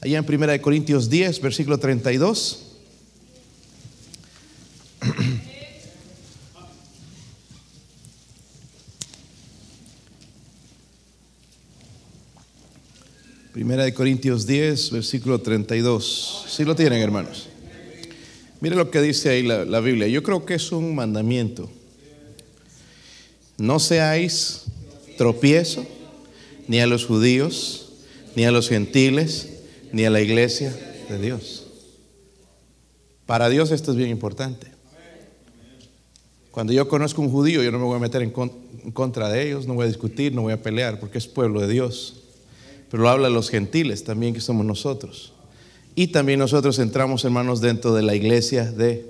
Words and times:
allá 0.00 0.18
en 0.18 0.42
1 0.42 0.62
Corintios 0.62 1.10
10, 1.10 1.40
versículo 1.40 1.78
32. 1.78 2.64
Primera 13.52 13.82
de 13.82 13.92
Corintios 13.92 14.46
10, 14.46 14.92
versículo 14.92 15.40
32. 15.40 16.44
Si 16.58 16.64
lo 16.64 16.74
tienen, 16.74 17.00
hermanos? 17.00 17.48
Mire 18.60 18.74
lo 18.74 18.90
que 18.90 19.00
dice 19.00 19.30
ahí 19.30 19.42
la, 19.42 19.64
la 19.64 19.80
Biblia. 19.80 20.08
Yo 20.08 20.22
creo 20.22 20.44
que 20.44 20.54
es 20.54 20.72
un 20.72 20.94
mandamiento. 20.94 21.70
No 23.56 23.78
seáis 23.78 24.64
tropiezo 25.16 25.86
ni 26.68 26.80
a 26.80 26.86
los 26.86 27.04
judíos, 27.04 27.92
ni 28.36 28.44
a 28.44 28.50
los 28.50 28.68
gentiles, 28.68 29.57
ni 29.92 30.04
a 30.04 30.10
la 30.10 30.20
iglesia 30.20 30.74
de 31.08 31.18
Dios. 31.18 31.66
Para 33.26 33.48
Dios 33.48 33.70
esto 33.70 33.90
es 33.90 33.96
bien 33.96 34.10
importante. 34.10 34.68
Cuando 36.50 36.72
yo 36.72 36.88
conozco 36.88 37.22
un 37.22 37.30
judío, 37.30 37.62
yo 37.62 37.70
no 37.70 37.78
me 37.78 37.84
voy 37.84 37.96
a 37.96 38.00
meter 38.00 38.22
en, 38.22 38.32
contra 38.92 39.28
de 39.28 39.46
ellos, 39.46 39.66
no 39.66 39.74
voy 39.74 39.84
a 39.84 39.88
discutir, 39.88 40.34
no 40.34 40.42
voy 40.42 40.52
a 40.52 40.62
pelear, 40.62 40.98
porque 40.98 41.18
es 41.18 41.26
pueblo 41.26 41.60
de 41.60 41.68
Dios. 41.68 42.22
Pero 42.90 43.02
lo 43.02 43.08
habla 43.10 43.28
los 43.28 43.50
gentiles 43.50 44.02
también, 44.02 44.34
que 44.34 44.40
somos 44.40 44.64
nosotros. 44.64 45.34
Y 45.94 46.08
también 46.08 46.38
nosotros 46.38 46.78
entramos, 46.78 47.24
hermanos, 47.24 47.60
dentro 47.60 47.94
de 47.94 48.02
la 48.02 48.14
iglesia 48.14 48.70
de 48.70 49.04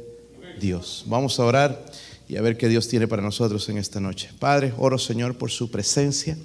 Dios. 0.61 1.05
Vamos 1.07 1.39
a 1.39 1.45
orar 1.45 1.87
y 2.29 2.37
a 2.37 2.43
ver 2.43 2.59
qué 2.59 2.69
Dios 2.69 2.89
tiene 2.89 3.09
para 3.09 3.23
nosotros 3.23 3.69
en 3.69 3.79
esta 3.79 4.01
noche. 4.01 4.31
Padre, 4.39 4.75
oro, 4.77 4.99
Señor, 4.99 5.39
por 5.39 5.51
su 5.51 5.71
presencia 5.71 6.37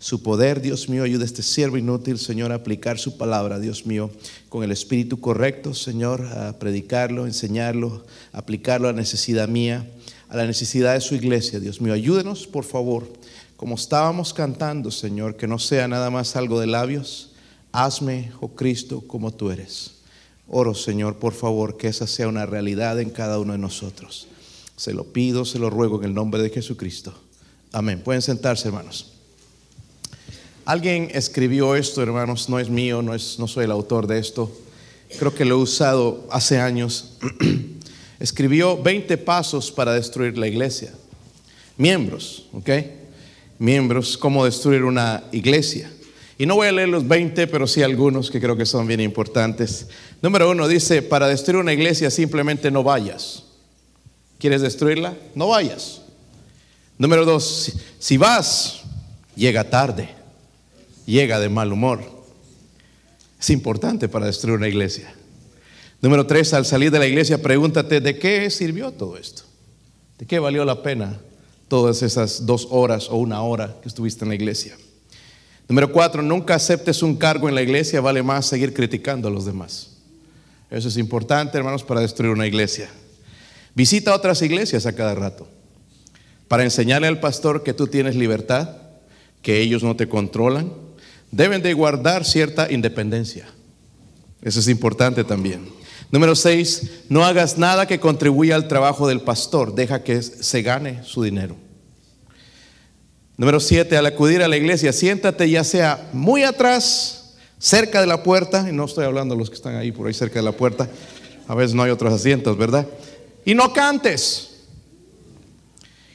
su 0.00 0.22
poder, 0.22 0.62
Dios 0.62 0.88
mío, 0.88 1.02
ayuda 1.02 1.24
a 1.24 1.26
este 1.26 1.42
siervo 1.42 1.76
inútil, 1.76 2.18
Señor, 2.18 2.52
a 2.52 2.54
aplicar 2.54 2.98
su 2.98 3.18
palabra, 3.18 3.58
Dios 3.58 3.84
mío, 3.84 4.10
con 4.48 4.64
el 4.64 4.72
espíritu 4.72 5.20
correcto, 5.20 5.74
Señor, 5.74 6.22
a 6.24 6.58
predicarlo, 6.58 7.26
enseñarlo, 7.26 8.06
aplicarlo 8.32 8.88
a 8.88 8.92
la 8.92 8.96
necesidad 8.96 9.46
mía, 9.46 9.86
a 10.30 10.38
la 10.38 10.46
necesidad 10.46 10.94
de 10.94 11.02
su 11.02 11.14
iglesia, 11.14 11.60
Dios 11.60 11.82
mío. 11.82 11.92
Ayúdenos, 11.92 12.46
por 12.46 12.64
favor, 12.64 13.12
como 13.58 13.74
estábamos 13.74 14.32
cantando, 14.32 14.90
Señor, 14.90 15.36
que 15.36 15.46
no 15.46 15.58
sea 15.58 15.86
nada 15.86 16.08
más 16.08 16.34
algo 16.34 16.58
de 16.60 16.66
labios. 16.66 17.32
Hazme, 17.70 18.32
oh 18.40 18.48
Cristo, 18.48 19.02
como 19.06 19.34
tú 19.34 19.50
eres. 19.50 19.96
Oro, 20.48 20.74
Señor, 20.74 21.16
por 21.18 21.34
favor, 21.34 21.76
que 21.76 21.88
esa 21.88 22.06
sea 22.06 22.26
una 22.26 22.46
realidad 22.46 22.98
en 23.00 23.10
cada 23.10 23.38
uno 23.38 23.52
de 23.52 23.58
nosotros. 23.58 24.28
Se 24.76 24.94
lo 24.94 25.12
pido, 25.12 25.44
se 25.44 25.58
lo 25.58 25.68
ruego 25.68 25.98
en 25.98 26.06
el 26.06 26.14
nombre 26.14 26.42
de 26.42 26.48
Jesucristo. 26.48 27.12
Amén. 27.70 28.00
Pueden 28.02 28.22
sentarse, 28.22 28.68
hermanos. 28.68 29.19
Alguien 30.64 31.10
escribió 31.14 31.74
esto, 31.74 32.02
hermanos, 32.02 32.48
no 32.48 32.58
es 32.58 32.68
mío, 32.68 33.02
no, 33.02 33.14
es, 33.14 33.38
no 33.38 33.48
soy 33.48 33.64
el 33.64 33.70
autor 33.70 34.06
de 34.06 34.18
esto. 34.18 34.50
Creo 35.18 35.34
que 35.34 35.44
lo 35.44 35.56
he 35.56 35.58
usado 35.58 36.26
hace 36.30 36.60
años. 36.60 37.16
escribió 38.20 38.80
20 38.80 39.16
pasos 39.18 39.70
para 39.72 39.94
destruir 39.94 40.36
la 40.36 40.46
iglesia. 40.46 40.92
Miembros, 41.76 42.46
¿ok? 42.52 42.68
Miembros, 43.58 44.18
cómo 44.18 44.44
destruir 44.44 44.84
una 44.84 45.24
iglesia. 45.32 45.90
Y 46.38 46.46
no 46.46 46.54
voy 46.54 46.68
a 46.68 46.72
leer 46.72 46.88
los 46.88 47.06
20, 47.08 47.46
pero 47.48 47.66
sí 47.66 47.82
algunos 47.82 48.30
que 48.30 48.40
creo 48.40 48.56
que 48.56 48.66
son 48.66 48.86
bien 48.86 49.00
importantes. 49.00 49.88
Número 50.22 50.50
uno 50.50 50.68
dice, 50.68 51.02
para 51.02 51.26
destruir 51.28 51.60
una 51.60 51.72
iglesia 51.72 52.10
simplemente 52.10 52.70
no 52.70 52.82
vayas. 52.82 53.44
¿Quieres 54.38 54.62
destruirla? 54.62 55.14
No 55.34 55.48
vayas. 55.48 56.02
Número 56.98 57.24
dos, 57.24 57.72
si 57.98 58.16
vas, 58.18 58.82
llega 59.34 59.64
tarde 59.64 60.19
llega 61.06 61.40
de 61.40 61.48
mal 61.48 61.72
humor. 61.72 62.00
Es 63.38 63.50
importante 63.50 64.08
para 64.08 64.26
destruir 64.26 64.58
una 64.58 64.68
iglesia. 64.68 65.14
Número 66.02 66.26
tres, 66.26 66.54
al 66.54 66.64
salir 66.64 66.90
de 66.90 66.98
la 66.98 67.06
iglesia, 67.06 67.42
pregúntate 67.42 68.00
de 68.00 68.18
qué 68.18 68.50
sirvió 68.50 68.90
todo 68.92 69.16
esto. 69.16 69.42
¿De 70.18 70.26
qué 70.26 70.38
valió 70.38 70.64
la 70.64 70.82
pena 70.82 71.18
todas 71.68 72.02
esas 72.02 72.46
dos 72.46 72.68
horas 72.70 73.08
o 73.08 73.16
una 73.16 73.42
hora 73.42 73.76
que 73.82 73.88
estuviste 73.88 74.24
en 74.24 74.30
la 74.30 74.34
iglesia? 74.34 74.76
Número 75.68 75.92
cuatro, 75.92 76.22
nunca 76.22 76.54
aceptes 76.54 77.02
un 77.02 77.16
cargo 77.16 77.48
en 77.48 77.54
la 77.54 77.62
iglesia, 77.62 78.00
vale 78.00 78.22
más 78.22 78.46
seguir 78.46 78.74
criticando 78.74 79.28
a 79.28 79.30
los 79.30 79.44
demás. 79.44 79.98
Eso 80.70 80.88
es 80.88 80.96
importante, 80.96 81.56
hermanos, 81.56 81.84
para 81.84 82.00
destruir 82.00 82.32
una 82.32 82.46
iglesia. 82.46 82.90
Visita 83.74 84.14
otras 84.14 84.42
iglesias 84.42 84.86
a 84.86 84.94
cada 84.94 85.14
rato 85.14 85.48
para 86.48 86.64
enseñarle 86.64 87.06
al 87.06 87.20
pastor 87.20 87.62
que 87.62 87.72
tú 87.72 87.86
tienes 87.86 88.16
libertad, 88.16 88.76
que 89.42 89.60
ellos 89.60 89.84
no 89.84 89.94
te 89.94 90.08
controlan, 90.08 90.72
deben 91.30 91.62
de 91.62 91.72
guardar 91.74 92.24
cierta 92.24 92.70
independencia. 92.70 93.46
Eso 94.42 94.60
es 94.60 94.68
importante 94.68 95.24
también. 95.24 95.68
Número 96.10 96.34
seis, 96.34 97.04
no 97.08 97.24
hagas 97.24 97.56
nada 97.56 97.86
que 97.86 98.00
contribuya 98.00 98.56
al 98.56 98.66
trabajo 98.66 99.06
del 99.06 99.20
pastor, 99.20 99.74
deja 99.74 100.02
que 100.02 100.22
se 100.22 100.62
gane 100.62 101.04
su 101.04 101.22
dinero. 101.22 101.56
Número 103.36 103.60
siete, 103.60 103.96
al 103.96 104.06
acudir 104.06 104.42
a 104.42 104.48
la 104.48 104.56
iglesia, 104.56 104.92
siéntate 104.92 105.48
ya 105.48 105.62
sea 105.62 106.10
muy 106.12 106.42
atrás, 106.42 107.36
cerca 107.58 108.00
de 108.00 108.06
la 108.06 108.22
puerta, 108.22 108.66
y 108.68 108.72
no 108.72 108.86
estoy 108.86 109.04
hablando 109.04 109.34
de 109.34 109.38
los 109.38 109.50
que 109.50 109.56
están 109.56 109.76
ahí 109.76 109.92
por 109.92 110.08
ahí 110.08 110.14
cerca 110.14 110.40
de 110.40 110.44
la 110.44 110.52
puerta, 110.52 110.88
a 111.46 111.54
veces 111.54 111.74
no 111.74 111.82
hay 111.82 111.90
otros 111.90 112.12
asientos, 112.12 112.56
¿verdad? 112.56 112.86
Y 113.44 113.54
no 113.54 113.72
cantes. 113.72 114.48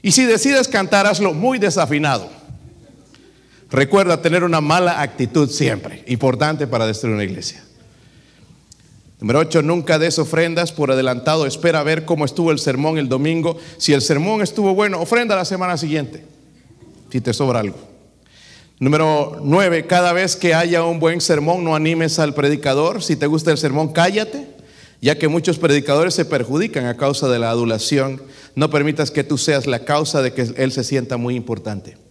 Y 0.02 0.12
si 0.12 0.26
decides 0.26 0.68
cantar, 0.68 1.08
hazlo 1.08 1.34
muy 1.34 1.58
desafinado. 1.58 2.30
Recuerda 3.70 4.22
tener 4.22 4.44
una 4.44 4.62
mala 4.62 5.02
actitud 5.02 5.50
siempre, 5.50 6.04
importante 6.08 6.68
para 6.68 6.86
destruir 6.86 7.16
una 7.16 7.24
iglesia. 7.24 7.64
Número 9.20 9.40
8, 9.40 9.62
nunca 9.62 9.98
des 9.98 10.20
ofrendas 10.20 10.72
por 10.72 10.92
adelantado, 10.92 11.46
espera 11.46 11.84
ver 11.84 12.06
cómo 12.06 12.26
estuvo 12.26 12.52
el 12.52 12.60
sermón 12.60 12.98
el 12.98 13.10
domingo. 13.10 13.58
Si 13.78 13.94
el 13.94 14.02
sermón 14.02 14.42
estuvo 14.42 14.76
bueno, 14.76 15.00
ofrenda 15.00 15.36
la 15.36 15.46
semana 15.46 15.78
siguiente, 15.78 16.26
si 17.10 17.22
te 17.22 17.34
sobra 17.34 17.62
algo. 17.62 17.78
Número 18.78 19.40
9, 19.42 19.88
cada 19.88 20.12
vez 20.12 20.36
que 20.36 20.54
haya 20.54 20.84
un 20.84 21.00
buen 21.00 21.22
sermón, 21.22 21.64
no 21.64 21.76
animes 21.76 22.20
al 22.20 22.34
predicador. 22.34 23.02
Si 23.02 23.16
te 23.16 23.26
gusta 23.26 23.52
el 23.52 23.58
sermón, 23.58 23.94
cállate, 23.94 24.48
ya 25.02 25.18
que 25.18 25.30
muchos 25.30 25.58
predicadores 25.58 26.14
se 26.14 26.26
perjudican 26.26 26.86
a 26.86 26.98
causa 26.98 27.30
de 27.30 27.40
la 27.40 27.50
adulación. 27.50 28.22
No 28.54 28.70
permitas 28.70 29.12
que 29.12 29.24
tú 29.24 29.38
seas 29.38 29.66
la 29.66 29.86
causa 29.86 30.22
de 30.22 30.34
que 30.34 30.42
él 30.58 30.74
se 30.74 30.84
sienta 30.84 31.16
muy 31.16 31.36
importante. 31.36 32.05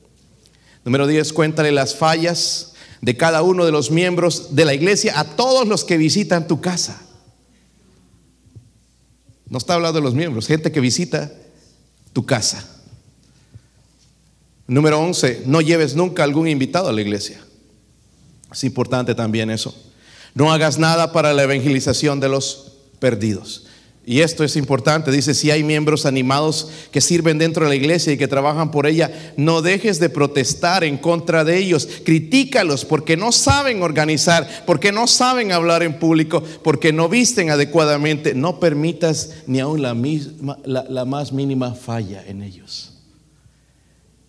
Número 0.84 1.06
10, 1.06 1.32
cuéntale 1.32 1.72
las 1.72 1.94
fallas 1.94 2.72
de 3.00 3.16
cada 3.16 3.42
uno 3.42 3.64
de 3.64 3.72
los 3.72 3.90
miembros 3.90 4.54
de 4.54 4.64
la 4.64 4.74
iglesia 4.74 5.18
a 5.18 5.24
todos 5.24 5.66
los 5.66 5.84
que 5.84 5.96
visitan 5.96 6.46
tu 6.46 6.60
casa. 6.60 7.00
No 9.48 9.58
está 9.58 9.74
hablando 9.74 9.98
de 9.98 10.04
los 10.04 10.14
miembros, 10.14 10.46
gente 10.46 10.72
que 10.72 10.80
visita 10.80 11.32
tu 12.12 12.24
casa. 12.26 12.68
Número 14.66 15.00
11, 15.00 15.42
no 15.46 15.60
lleves 15.60 15.94
nunca 15.94 16.24
algún 16.24 16.48
invitado 16.48 16.88
a 16.88 16.92
la 16.92 17.02
iglesia. 17.02 17.40
Es 18.50 18.64
importante 18.64 19.14
también 19.14 19.50
eso. 19.50 19.74
No 20.34 20.52
hagas 20.52 20.78
nada 20.78 21.12
para 21.12 21.32
la 21.32 21.42
evangelización 21.42 22.20
de 22.20 22.28
los 22.28 22.72
perdidos. 22.98 23.66
Y 24.06 24.20
esto 24.20 24.44
es 24.44 24.56
importante, 24.56 25.10
dice, 25.10 25.32
si 25.32 25.50
hay 25.50 25.64
miembros 25.64 26.04
animados 26.04 26.68
que 26.90 27.00
sirven 27.00 27.38
dentro 27.38 27.64
de 27.64 27.70
la 27.70 27.74
iglesia 27.74 28.12
y 28.12 28.18
que 28.18 28.28
trabajan 28.28 28.70
por 28.70 28.86
ella, 28.86 29.10
no 29.38 29.62
dejes 29.62 29.98
de 29.98 30.10
protestar 30.10 30.84
en 30.84 30.98
contra 30.98 31.42
de 31.42 31.56
ellos, 31.56 31.88
critícalos 32.04 32.84
porque 32.84 33.16
no 33.16 33.32
saben 33.32 33.82
organizar, 33.82 34.46
porque 34.66 34.92
no 34.92 35.06
saben 35.06 35.52
hablar 35.52 35.82
en 35.82 35.98
público, 35.98 36.42
porque 36.62 36.92
no 36.92 37.08
visten 37.08 37.48
adecuadamente, 37.48 38.34
no 38.34 38.60
permitas 38.60 39.30
ni 39.46 39.62
misma, 39.94 40.58
la, 40.64 41.04
más 41.06 41.32
mínima 41.32 41.72
falla 41.72 42.22
en 42.26 42.42
ellos. 42.42 42.92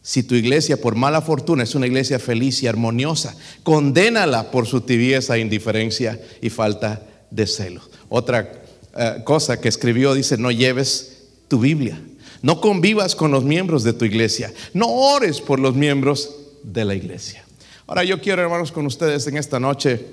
Si 0.01 0.23
tu 0.23 0.35
iglesia 0.35 0.79
por 0.79 0.95
mala 0.95 1.21
fortuna 1.21 1.63
es 1.63 1.75
una 1.75 1.87
iglesia 1.87 2.19
feliz 2.19 2.63
y 2.63 2.67
armoniosa, 2.67 3.35
condénala 3.63 4.51
por 4.51 4.67
su 4.67 4.81
tibieza, 4.81 5.37
indiferencia 5.37 6.21
y 6.41 6.49
falta 6.49 7.05
de 7.29 7.45
celo. 7.45 7.81
Otra 8.07 8.64
eh, 8.95 9.21
cosa 9.23 9.59
que 9.59 9.67
escribió 9.67 10.13
dice, 10.13 10.37
no 10.37 10.51
lleves 10.51 11.23
tu 11.47 11.59
Biblia, 11.59 12.01
no 12.41 12.61
convivas 12.61 13.15
con 13.15 13.31
los 13.31 13.43
miembros 13.43 13.83
de 13.83 13.93
tu 13.93 14.05
iglesia, 14.05 14.53
no 14.73 14.87
ores 14.87 15.41
por 15.41 15.59
los 15.59 15.75
miembros 15.75 16.33
de 16.63 16.85
la 16.85 16.95
iglesia. 16.95 17.43
Ahora 17.87 18.03
yo 18.03 18.21
quiero, 18.21 18.41
hermanos, 18.41 18.71
con 18.71 18.85
ustedes 18.85 19.27
en 19.27 19.37
esta 19.37 19.59
noche, 19.59 20.05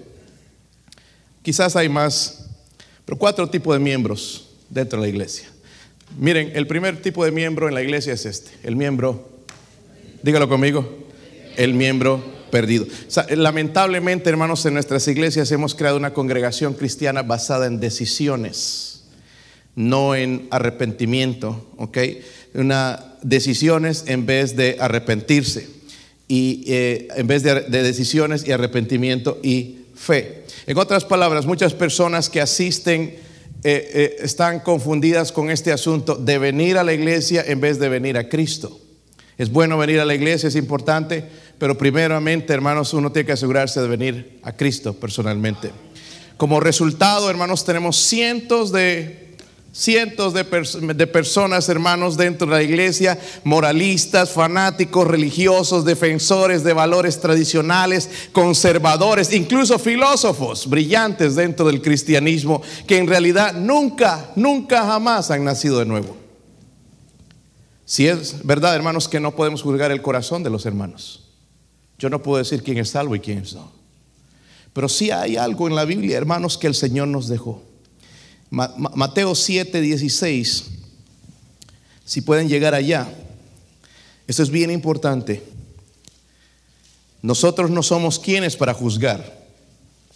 quizás 1.42 1.76
hay 1.76 1.88
más, 1.88 2.46
pero 3.04 3.16
cuatro 3.18 3.48
tipos 3.48 3.74
de 3.74 3.80
miembros 3.80 4.48
dentro 4.68 5.00
de 5.00 5.06
la 5.06 5.10
iglesia. 5.10 5.48
Miren, 6.18 6.52
el 6.54 6.66
primer 6.66 7.00
tipo 7.00 7.24
de 7.24 7.30
miembro 7.30 7.68
en 7.68 7.74
la 7.74 7.82
iglesia 7.82 8.12
es 8.12 8.26
este, 8.26 8.50
el 8.64 8.76
miembro, 8.76 9.30
dígalo 10.22 10.48
conmigo, 10.48 11.06
el 11.56 11.74
miembro 11.74 12.22
perdido. 12.52 12.86
lamentablemente, 13.30 14.28
hermanos, 14.28 14.64
en 14.66 14.74
nuestras 14.74 15.08
iglesias 15.08 15.50
hemos 15.50 15.74
creado 15.74 15.96
una 15.96 16.12
congregación 16.12 16.74
cristiana 16.74 17.22
basada 17.22 17.66
en 17.66 17.80
decisiones, 17.80 19.04
no 19.74 20.14
en 20.14 20.48
arrepentimiento, 20.50 21.66
¿ok? 21.78 21.98
Una 22.54 23.16
decisiones 23.22 24.04
en 24.06 24.26
vez 24.26 24.54
de 24.54 24.76
arrepentirse 24.78 25.66
y 26.28 26.64
eh, 26.66 27.08
en 27.16 27.26
vez 27.26 27.42
de, 27.42 27.62
de 27.62 27.82
decisiones 27.82 28.46
y 28.46 28.52
arrepentimiento 28.52 29.40
y 29.42 29.86
fe. 29.94 30.44
En 30.66 30.76
otras 30.76 31.06
palabras, 31.06 31.46
muchas 31.46 31.72
personas 31.72 32.28
que 32.28 32.42
asisten 32.42 33.16
eh, 33.64 33.90
eh, 33.94 34.16
están 34.18 34.60
confundidas 34.60 35.32
con 35.32 35.48
este 35.48 35.72
asunto 35.72 36.16
de 36.16 36.36
venir 36.36 36.76
a 36.76 36.84
la 36.84 36.92
iglesia 36.92 37.44
en 37.46 37.60
vez 37.60 37.78
de 37.78 37.88
venir 37.88 38.18
a 38.18 38.28
Cristo. 38.28 38.78
Es 39.38 39.50
bueno 39.50 39.78
venir 39.78 40.00
a 40.00 40.04
la 40.04 40.14
iglesia, 40.14 40.48
es 40.48 40.56
importante, 40.56 41.24
pero 41.62 41.78
primeramente, 41.78 42.52
hermanos, 42.52 42.92
uno 42.92 43.12
tiene 43.12 43.24
que 43.24 43.34
asegurarse 43.34 43.80
de 43.80 43.86
venir 43.86 44.40
a 44.42 44.50
Cristo 44.50 44.94
personalmente. 44.94 45.70
Como 46.36 46.58
resultado, 46.58 47.30
hermanos, 47.30 47.64
tenemos 47.64 47.98
cientos 47.98 48.72
de 48.72 49.36
Cientos 49.72 50.34
de, 50.34 50.42
de, 50.94 51.06
personas, 51.06 51.68
hermanos, 51.68 52.16
dentro 52.16 52.48
de 52.48 52.56
la 52.56 52.62
iglesia, 52.62 53.18
moralistas, 53.44 54.30
fanáticos, 54.30 55.06
religiosos, 55.06 55.84
defensores 55.86 56.62
de 56.64 56.72
valores 56.72 57.20
tradicionales, 57.20 58.10
conservadores, 58.32 59.32
incluso 59.32 59.78
filósofos 59.78 60.68
brillantes 60.68 61.36
dentro 61.36 61.66
del 61.66 61.80
cristianismo, 61.80 62.60
que 62.88 62.98
en 62.98 63.06
realidad 63.06 63.54
nunca, 63.54 64.32
nunca 64.36 64.84
jamás 64.84 65.30
han 65.30 65.44
nacido 65.44 65.78
de 65.78 65.86
nuevo. 65.86 66.16
Si 67.86 68.08
es 68.08 68.44
verdad, 68.44 68.74
hermanos, 68.74 69.08
que 69.08 69.20
no 69.20 69.36
podemos 69.36 69.62
juzgar 69.62 69.92
el 69.92 70.02
corazón 70.02 70.42
de 70.42 70.50
los 70.50 70.66
hermanos. 70.66 71.31
Yo 72.02 72.10
no 72.10 72.20
puedo 72.20 72.38
decir 72.38 72.64
quién 72.64 72.78
es 72.78 72.90
salvo 72.90 73.14
y 73.14 73.20
quién 73.20 73.38
es 73.38 73.54
no. 73.54 73.70
Pero 74.72 74.88
sí 74.88 75.12
hay 75.12 75.36
algo 75.36 75.68
en 75.68 75.76
la 75.76 75.84
Biblia, 75.84 76.16
hermanos, 76.16 76.58
que 76.58 76.66
el 76.66 76.74
Señor 76.74 77.06
nos 77.06 77.28
dejó. 77.28 77.62
Mateo 78.50 79.36
7, 79.36 79.80
16. 79.80 80.64
Si 82.04 82.20
pueden 82.22 82.48
llegar 82.48 82.74
allá. 82.74 83.08
Esto 84.26 84.42
es 84.42 84.50
bien 84.50 84.72
importante. 84.72 85.44
Nosotros 87.22 87.70
no 87.70 87.84
somos 87.84 88.18
quienes 88.18 88.56
para 88.56 88.74
juzgar. 88.74 89.46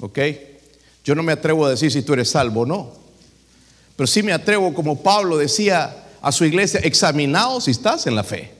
¿Ok? 0.00 0.18
Yo 1.04 1.14
no 1.14 1.22
me 1.22 1.30
atrevo 1.30 1.66
a 1.66 1.70
decir 1.70 1.92
si 1.92 2.02
tú 2.02 2.14
eres 2.14 2.30
salvo 2.30 2.62
o 2.62 2.66
no. 2.66 2.92
Pero 3.94 4.08
sí 4.08 4.24
me 4.24 4.32
atrevo, 4.32 4.74
como 4.74 5.04
Pablo 5.04 5.36
decía 5.36 6.08
a 6.20 6.32
su 6.32 6.44
iglesia, 6.44 6.80
examinaos 6.80 7.66
si 7.66 7.70
estás 7.70 8.08
en 8.08 8.16
la 8.16 8.24
fe. 8.24 8.52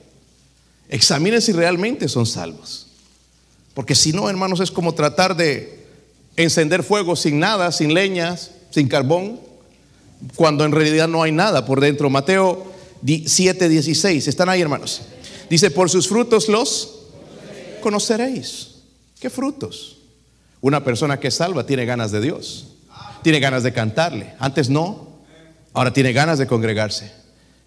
Examinen 0.89 1.43
si 1.43 1.51
realmente 1.51 2.07
son 2.07 2.25
salvos. 2.25 2.86
Porque 3.77 3.95
si 3.95 4.15
no, 4.15 4.31
hermanos, 4.31 4.61
es 4.61 4.71
como 4.71 4.95
tratar 4.95 5.37
de 5.37 5.85
encender 6.35 6.83
fuego 6.83 7.15
sin 7.15 7.39
nada, 7.39 7.71
sin 7.73 7.93
leñas, 7.93 8.53
sin 8.71 8.89
carbón 8.89 9.39
cuando 10.35 10.65
en 10.65 10.73
realidad 10.73 11.09
no 11.09 11.23
hay 11.23 11.31
nada 11.31 11.67
por 11.67 11.83
dentro. 11.83 12.09
Mateo 12.09 12.73
7, 13.05 13.69
16. 13.69 14.29
¿Están 14.29 14.49
ahí, 14.49 14.63
hermanos? 14.63 15.03
Dice, 15.51 15.71
por 15.71 15.91
sus 15.91 16.09
frutos 16.09 16.49
los 16.49 17.01
conoceréis. 17.83 18.77
¿Qué 19.21 19.29
frutos? 19.29 19.99
Una 20.63 20.83
persona 20.83 21.21
que 21.21 21.29
es 21.29 21.35
salva 21.35 21.67
tiene 21.67 21.85
ganas 21.85 22.11
de 22.11 22.23
Dios. 22.23 22.69
Tiene 23.23 23.41
ganas 23.41 23.63
de 23.63 23.75
cantarle. 23.75 24.33
Antes 24.39 24.71
no. 24.71 25.19
Ahora 25.75 25.93
tiene 25.93 26.15
ganas 26.15 26.39
de 26.39 26.47
congregarse. 26.47 27.13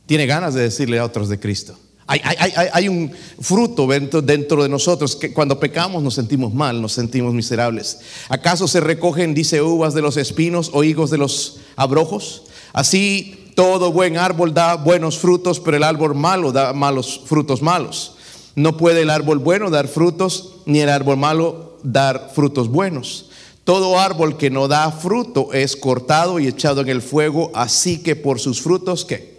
Tiene 0.07 0.25
ganas 0.25 0.55
de 0.55 0.63
decirle 0.63 0.97
a 0.97 1.05
otros 1.05 1.29
de 1.29 1.39
Cristo. 1.39 1.77
Hay, 2.11 2.89
un 2.89 3.11
fruto 3.39 3.85
dentro, 3.85 4.23
dentro, 4.23 4.63
de 4.63 4.69
nosotros 4.69 5.15
que 5.15 5.31
cuando 5.31 5.59
pecamos 5.59 6.01
nos 6.01 6.15
sentimos 6.15 6.51
mal, 6.51 6.81
nos 6.81 6.93
sentimos 6.93 7.35
miserables. 7.35 7.99
¿Acaso 8.29 8.67
se 8.67 8.79
recogen, 8.79 9.35
dice, 9.35 9.61
uvas 9.61 9.93
de 9.93 10.01
los 10.01 10.17
espinos 10.17 10.71
o 10.73 10.83
higos 10.83 11.11
de 11.11 11.19
los 11.19 11.59
abrojos? 11.75 12.45
Así 12.73 13.51
todo 13.53 13.91
buen 13.91 14.17
árbol 14.17 14.55
da 14.55 14.75
buenos 14.75 15.19
frutos, 15.19 15.59
pero 15.59 15.77
el 15.77 15.83
árbol 15.83 16.15
malo 16.15 16.51
da 16.51 16.73
malos 16.73 17.21
frutos 17.25 17.61
malos. 17.61 18.15
No 18.55 18.75
puede 18.75 19.03
el 19.03 19.11
árbol 19.11 19.37
bueno 19.37 19.69
dar 19.69 19.87
frutos, 19.87 20.55
ni 20.65 20.79
el 20.79 20.89
árbol 20.89 21.17
malo 21.17 21.77
dar 21.83 22.31
frutos 22.33 22.69
buenos. 22.69 23.29
Todo 23.65 23.99
árbol 23.99 24.35
que 24.35 24.49
no 24.49 24.67
da 24.67 24.91
fruto 24.91 25.53
es 25.53 25.75
cortado 25.75 26.39
y 26.39 26.47
echado 26.47 26.81
en 26.81 26.89
el 26.89 27.03
fuego, 27.03 27.51
así 27.53 28.01
que 28.01 28.15
por 28.15 28.39
sus 28.39 28.61
frutos, 28.61 29.05
¿qué? 29.05 29.37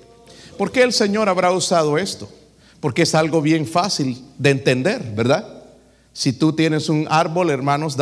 ¿Por 0.56 0.70
qué 0.70 0.84
el 0.84 0.92
Señor 0.92 1.28
habrá 1.28 1.50
usado 1.50 1.98
esto? 1.98 2.28
Porque 2.80 3.02
es 3.02 3.14
algo 3.14 3.42
bien 3.42 3.66
fácil 3.66 4.24
de 4.38 4.50
entender, 4.50 5.12
¿verdad? 5.14 5.46
Si 6.12 6.32
tú 6.32 6.52
tienes 6.54 6.88
un 6.88 7.06
árbol, 7.10 7.50
hermanos, 7.50 7.96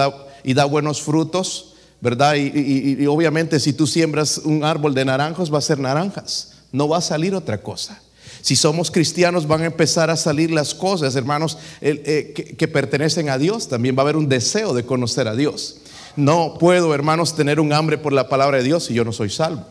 y 0.44 0.54
da 0.54 0.64
buenos 0.64 1.02
frutos, 1.02 1.74
¿verdad? 2.00 2.36
Y, 2.36 3.04
obviamente 3.06 3.60
si 3.60 3.72
tú 3.72 3.86
siembras 3.86 4.38
un 4.38 4.64
árbol 4.64 4.94
de 4.94 5.04
naranjas, 5.04 5.52
va 5.52 5.58
a 5.58 5.62
ser 5.62 5.78
naranjas, 5.78 6.54
no 6.72 6.88
va 6.88 6.98
a 6.98 7.02
salir 7.02 7.34
otra 7.34 7.60
cosa. 7.60 8.00
Si 8.40 8.54
somos 8.54 8.90
cristianos 8.90 9.48
van 9.48 9.62
a 9.62 9.66
empezar 9.66 10.10
a 10.10 10.16
salir 10.16 10.50
las 10.50 10.74
cosas, 10.74 11.16
hermanos, 11.16 11.58
eh, 11.80 12.32
que, 12.34 12.56
que 12.56 12.68
pertenecen 12.68 13.28
a 13.30 13.36
Dios. 13.36 13.68
También 13.68 13.96
va 13.96 14.02
a 14.02 14.04
haber 14.04 14.16
un 14.16 14.28
deseo 14.28 14.74
de 14.74 14.84
conocer 14.84 15.26
a 15.26 15.34
Dios. 15.34 15.78
No 16.14 16.56
puedo, 16.58 16.94
hermanos, 16.94 17.34
tener 17.34 17.58
un 17.58 17.72
hambre 17.72 17.98
por 17.98 18.12
la 18.12 18.28
palabra 18.28 18.58
de 18.58 18.62
Dios 18.62 18.84
si 18.84 18.94
yo 18.94 19.04
no 19.04 19.12
soy 19.12 19.28
salvo. 19.28 19.66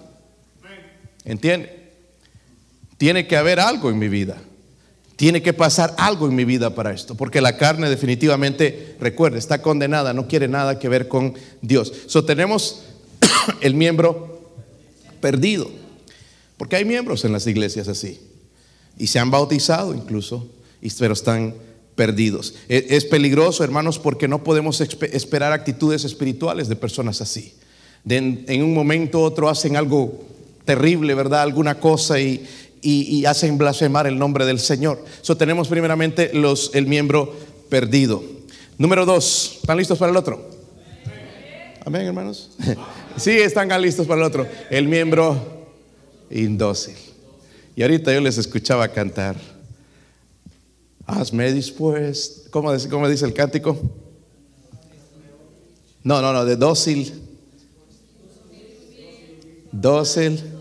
¿Entiende? 1.23 1.91
Tiene 2.97 3.25
que 3.25 3.37
haber 3.37 3.59
algo 3.59 3.89
en 3.89 3.99
mi 3.99 4.09
vida. 4.09 4.37
Tiene 5.17 5.41
que 5.41 5.51
pasar 5.51 5.95
algo 5.97 6.27
en 6.27 6.35
mi 6.35 6.45
vida 6.45 6.75
para 6.75 6.93
esto, 6.93 7.15
porque 7.15 7.41
la 7.41 7.57
carne 7.57 7.89
definitivamente, 7.89 8.95
recuerda, 8.99 9.39
está 9.39 9.63
condenada, 9.63 10.13
no 10.13 10.27
quiere 10.27 10.47
nada 10.47 10.77
que 10.77 10.89
ver 10.89 11.07
con 11.07 11.33
Dios. 11.61 11.91
So 12.05 12.23
tenemos 12.23 12.83
el 13.61 13.73
miembro 13.73 14.53
perdido, 15.19 15.71
porque 16.57 16.75
hay 16.75 16.85
miembros 16.85 17.25
en 17.25 17.31
las 17.31 17.47
iglesias 17.47 17.87
así, 17.87 18.21
y 18.95 19.07
se 19.07 19.17
han 19.17 19.31
bautizado 19.31 19.95
incluso, 19.95 20.47
pero 20.99 21.13
están 21.13 21.55
perdidos. 21.95 22.53
E, 22.69 22.85
es 22.91 23.03
peligroso, 23.03 23.63
hermanos, 23.63 23.97
porque 23.97 24.27
no 24.27 24.43
podemos 24.43 24.79
esperar 24.81 25.51
actitudes 25.51 26.05
espirituales 26.05 26.69
de 26.69 26.75
personas 26.75 27.21
así. 27.21 27.55
en 28.07 28.63
un 28.63 28.73
momento 28.75 29.19
u 29.19 29.23
otro 29.23 29.49
hacen 29.49 29.77
algo 29.77 30.27
terrible, 30.67 31.15
¿verdad? 31.15 31.41
Alguna 31.41 31.79
cosa 31.79 32.19
y, 32.19 32.45
y, 32.81 33.25
hacen 33.25 33.57
blasfemar 33.57 34.07
el 34.07 34.17
nombre 34.17 34.45
del 34.45 34.59
Señor. 34.59 35.03
So 35.21 35.37
tenemos 35.37 35.67
primeramente 35.67 36.31
los, 36.33 36.71
el 36.73 36.87
miembro 36.87 37.33
perdido. 37.69 38.23
Número 38.77 39.05
dos, 39.05 39.57
¿están 39.61 39.77
listos 39.77 39.97
para 39.97 40.11
el 40.11 40.17
otro? 40.17 40.49
Amén, 41.85 42.05
hermanos. 42.05 42.51
Sí, 43.17 43.31
están 43.31 43.69
listos 43.81 44.05
para 44.05 44.21
el 44.21 44.27
otro. 44.27 44.47
El 44.69 44.87
miembro 44.87 45.65
indócil. 46.29 46.93
Y 47.75 47.81
ahorita 47.81 48.13
yo 48.13 48.21
les 48.21 48.37
escuchaba 48.37 48.87
cantar. 48.89 49.35
Hazme 51.07 51.51
dispuesto. 51.51 52.51
¿Cómo, 52.51 52.71
¿Cómo 52.91 53.09
dice 53.09 53.25
el 53.25 53.33
cántico? 53.33 53.75
No, 56.03 56.21
no, 56.21 56.31
no, 56.31 56.45
de 56.45 56.57
dócil. 56.57 57.11
Dócil 59.71 60.56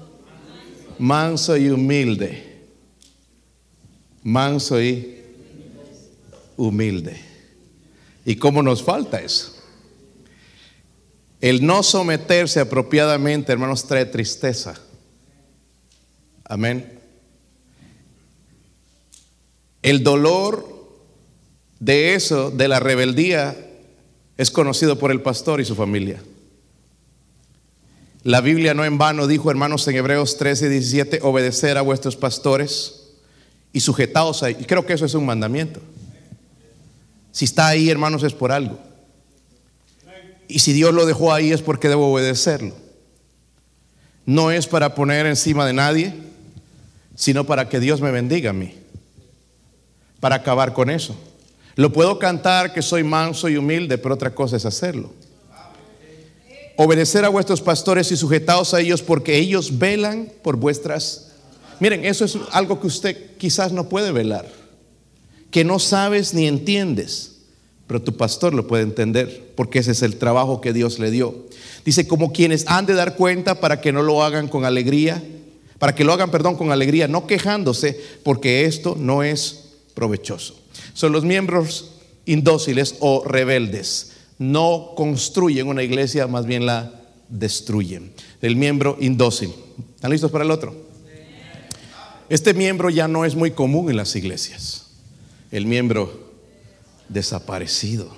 manso 0.99 1.57
y 1.57 1.71
humilde. 1.71 2.57
Manso 4.23 4.81
y 4.81 5.23
humilde. 6.57 7.21
¿Y 8.25 8.37
cómo 8.37 8.63
nos 8.63 8.83
falta 8.83 9.21
eso? 9.21 9.55
El 11.41 11.65
no 11.65 11.83
someterse 11.83 12.61
apropiadamente, 12.61 13.53
hermanos, 13.53 13.87
trae 13.87 14.07
tristeza. 14.07 14.75
Amén. 16.45 16.99
El 19.83 20.03
dolor 20.03 20.77
de 21.79 22.15
eso, 22.15 22.51
de 22.51 22.69
la 22.69 22.81
rebeldía, 22.81 23.57
es 24.37 24.51
conocido 24.51 24.99
por 24.99 25.11
el 25.11 25.23
pastor 25.23 25.61
y 25.61 25.65
su 25.65 25.75
familia. 25.75 26.21
La 28.27 28.41
Biblia 28.41 28.75
no 28.75 28.85
en 28.85 28.99
vano 28.99 29.29
dijo, 29.29 29.53
hermanos, 29.53 29.87
en 29.87 29.95
Hebreos 29.95 30.37
13, 30.37 30.69
17, 30.69 31.21
obedecer 31.23 31.79
a 31.79 31.83
vuestros 31.83 32.17
pastores 32.17 33.05
y 33.73 33.79
sujetaos 33.79 34.43
ahí. 34.43 34.57
Y 34.59 34.65
creo 34.65 34.85
que 34.85 34.95
eso 34.95 35.05
es 35.05 35.15
un 35.15 35.25
mandamiento. 35.25 35.79
Si 37.31 37.45
está 37.45 37.69
ahí, 37.69 37.89
hermanos, 37.89 38.25
es 38.25 38.33
por 38.33 38.51
algo. 38.51 38.81
Y 40.49 40.59
si 40.59 40.73
Dios 40.73 40.93
lo 40.93 41.07
dejó 41.07 41.33
ahí 41.33 41.53
es 41.53 41.63
porque 41.63 41.89
debo 41.89 42.13
obedecerlo. 42.13 42.75
No 44.25 44.51
es 44.51 44.67
para 44.67 44.97
poner 44.97 45.27
encima 45.27 45.65
de 45.65 45.75
nadie, 45.75 46.13
sino 47.15 47.45
para 47.45 47.69
que 47.69 47.79
Dios 47.79 48.01
me 48.01 48.11
bendiga 48.11 48.51
a 48.51 48.55
mí. 48.55 48.75
Para 50.19 50.35
acabar 50.35 50.73
con 50.73 50.91
eso. 50.91 51.15
Lo 51.77 51.93
puedo 51.93 52.19
cantar 52.19 52.75
que 52.75 52.83
soy 52.83 53.05
manso 53.05 53.49
y 53.49 53.57
humilde, 53.57 53.99
pero 53.99 54.17
otra 54.17 54.35
cosa 54.35 54.57
es 54.57 54.67
hacerlo 54.67 55.13
obedecer 56.77 57.25
a 57.25 57.31
vuestros 57.31 57.63
pastores 57.63 58.13
y 58.13 58.17
sujetaos 58.17 58.75
a 58.75 58.81
ellos 58.81 59.03
porque 59.03 59.39
ellos 59.39 59.79
velan 59.79 60.31
por 60.43 60.57
vuestras... 60.57 61.33
Miren, 61.81 62.05
eso 62.05 62.25
es 62.25 62.39
algo 62.53 62.81
que 62.81 62.87
usted 62.87 63.37
quizás 63.37 63.73
no 63.73 63.89
puede 63.89 64.13
velar, 64.13 64.51
que 65.51 65.65
no 65.65 65.79
sabes 65.79 66.33
ni 66.33 66.47
entiendes, 66.47 67.33
pero 67.87 68.01
tu 68.01 68.17
pastor 68.17 68.55
lo 68.55 68.67
puede 68.67 68.83
entender 68.83 69.53
porque 69.55 69.81
ese 69.81 69.93
es 69.93 70.03
el 70.03 70.17
trabajo 70.17 70.61
que 70.61 70.73
Dios 70.73 70.99
le 70.99 71.11
dio. 71.11 71.47
Dice, 71.85 72.07
como 72.07 72.33
quienes 72.33 72.67
han 72.67 72.87
de 72.87 72.95
dar 72.95 73.17
cuenta 73.17 73.61
para 73.61 73.81
que 73.81 73.93
no 73.93 74.03
lo 74.03 74.23
hagan 74.23 74.49
con 74.49 74.65
alegría, 74.65 75.23
para 75.79 75.95
que 75.95 76.05
lo 76.05 76.13
hagan, 76.13 76.31
perdón, 76.31 76.57
con 76.57 76.73
alegría, 76.73 77.09
no 77.09 77.27
quejándose, 77.27 78.01
porque 78.23 78.65
esto 78.65 78.97
no 78.99 79.23
es 79.23 79.65
provechoso. 79.95 80.59
Son 80.95 81.13
los 81.13 81.25
miembros 81.25 81.91
indóciles 82.25 82.97
o 83.01 83.23
rebeldes 83.25 84.16
no 84.39 84.93
construyen 84.97 85.69
una 85.69 85.83
iglesia, 85.83 86.27
más 86.27 86.47
bien 86.47 86.67
la 86.67 86.93
destruyen. 87.29 88.13
El 88.41 88.57
miembro 88.57 88.97
indócil. 89.01 89.53
¿Están 89.95 90.11
listos 90.11 90.31
para 90.31 90.45
el 90.45 90.51
otro? 90.51 90.75
Este 92.29 92.55
miembro 92.55 92.91
ya 92.91 93.09
no 93.09 93.25
es 93.25 93.37
muy 93.37 93.53
común 93.53 93.91
en 93.91 93.97
las 93.97 94.17
iglesias. 94.17 94.87
El 95.51 95.67
miembro 95.67 96.33
desaparecido. 97.09 98.11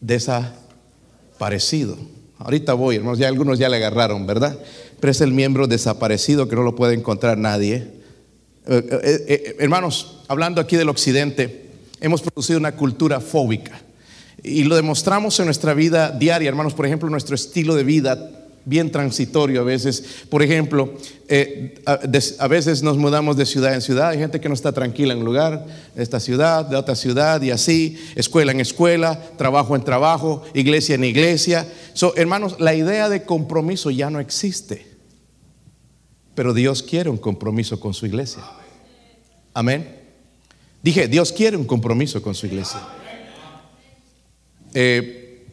Desaparecido. 0.00 1.96
Ahorita 2.38 2.74
voy, 2.74 2.96
hermanos, 2.96 3.18
ya 3.18 3.28
algunos 3.28 3.58
ya 3.58 3.68
le 3.68 3.76
agarraron, 3.76 4.26
¿verdad? 4.26 4.58
Pero 5.00 5.10
es 5.10 5.20
el 5.20 5.32
miembro 5.32 5.66
desaparecido 5.66 6.48
que 6.48 6.56
no 6.56 6.62
lo 6.62 6.74
puede 6.74 6.94
encontrar 6.94 7.38
nadie. 7.38 7.76
Eh, 8.66 8.84
eh, 8.90 9.24
eh, 9.28 9.56
hermanos, 9.58 10.22
hablando 10.28 10.60
aquí 10.60 10.76
del 10.76 10.88
occidente, 10.88 11.70
hemos 12.00 12.20
producido 12.20 12.58
una 12.58 12.76
cultura 12.76 13.20
fóbica. 13.20 13.80
Y 14.42 14.64
lo 14.64 14.76
demostramos 14.76 15.38
en 15.38 15.46
nuestra 15.46 15.72
vida 15.74 16.10
diaria, 16.10 16.48
hermanos, 16.48 16.74
por 16.74 16.86
ejemplo, 16.86 17.08
nuestro 17.08 17.34
estilo 17.34 17.74
de 17.74 17.84
vida 17.84 18.30
bien 18.64 18.90
transitorio 18.90 19.60
a 19.60 19.64
veces. 19.64 20.24
Por 20.28 20.42
ejemplo, 20.42 20.94
eh, 21.28 21.82
a, 21.86 22.48
veces 22.48 22.82
nos 22.82 22.96
mudamos 22.96 23.36
de 23.36 23.46
ciudad 23.46 23.74
en 23.74 23.80
ciudad. 23.80 24.10
Hay 24.10 24.18
gente 24.18 24.40
que 24.40 24.48
no 24.48 24.54
está 24.54 24.72
tranquila 24.72 25.12
en 25.12 25.20
un 25.20 25.24
lugar, 25.24 25.64
de 25.94 26.02
esta 26.02 26.20
ciudad, 26.20 26.64
de 26.64 26.76
otra 26.76 26.94
ciudad 26.94 27.40
y 27.42 27.50
así, 27.50 27.98
escuela 28.14 28.52
en 28.52 28.60
escuela, 28.60 29.20
trabajo 29.36 29.76
en 29.76 29.82
trabajo, 29.82 30.42
iglesia 30.54 30.94
en 30.94 31.04
iglesia. 31.04 31.66
So, 31.94 32.14
hermanos, 32.16 32.56
la 32.58 32.74
idea 32.74 33.08
de 33.08 33.24
compromiso 33.24 33.90
ya 33.90 34.10
no 34.10 34.20
existe. 34.20 34.86
Pero 36.34 36.54
Dios 36.54 36.82
quiere 36.82 37.10
un 37.10 37.18
compromiso 37.18 37.78
con 37.78 37.92
su 37.92 38.06
iglesia. 38.06 38.42
Amén. 39.54 40.00
Dije, 40.82 41.06
Dios 41.06 41.30
quiere 41.30 41.56
un 41.56 41.64
compromiso 41.64 42.22
con 42.22 42.34
su 42.34 42.46
iglesia. 42.46 42.80
Eh, 44.74 45.44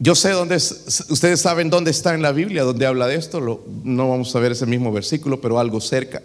yo 0.00 0.14
sé 0.14 0.30
dónde, 0.30 0.56
ustedes 0.56 1.40
saben 1.40 1.70
dónde 1.70 1.90
está 1.90 2.14
en 2.14 2.22
la 2.22 2.32
Biblia, 2.32 2.62
donde 2.62 2.86
habla 2.86 3.06
de 3.06 3.16
esto. 3.16 3.40
no 3.40 4.08
vamos 4.08 4.34
a 4.34 4.38
ver 4.38 4.52
ese 4.52 4.66
mismo 4.66 4.92
versículo, 4.92 5.40
pero 5.40 5.58
algo 5.58 5.80
cerca. 5.80 6.22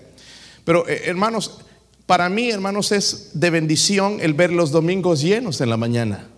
Pero 0.64 0.88
eh, 0.88 1.04
hermanos, 1.06 1.60
para 2.06 2.30
mí, 2.30 2.50
hermanos, 2.50 2.92
es 2.92 3.32
de 3.34 3.50
bendición 3.50 4.20
el 4.22 4.34
ver 4.34 4.52
los 4.52 4.72
domingos 4.72 5.22
llenos 5.22 5.60
en 5.62 5.70
la 5.70 5.78
mañana. 5.78 6.30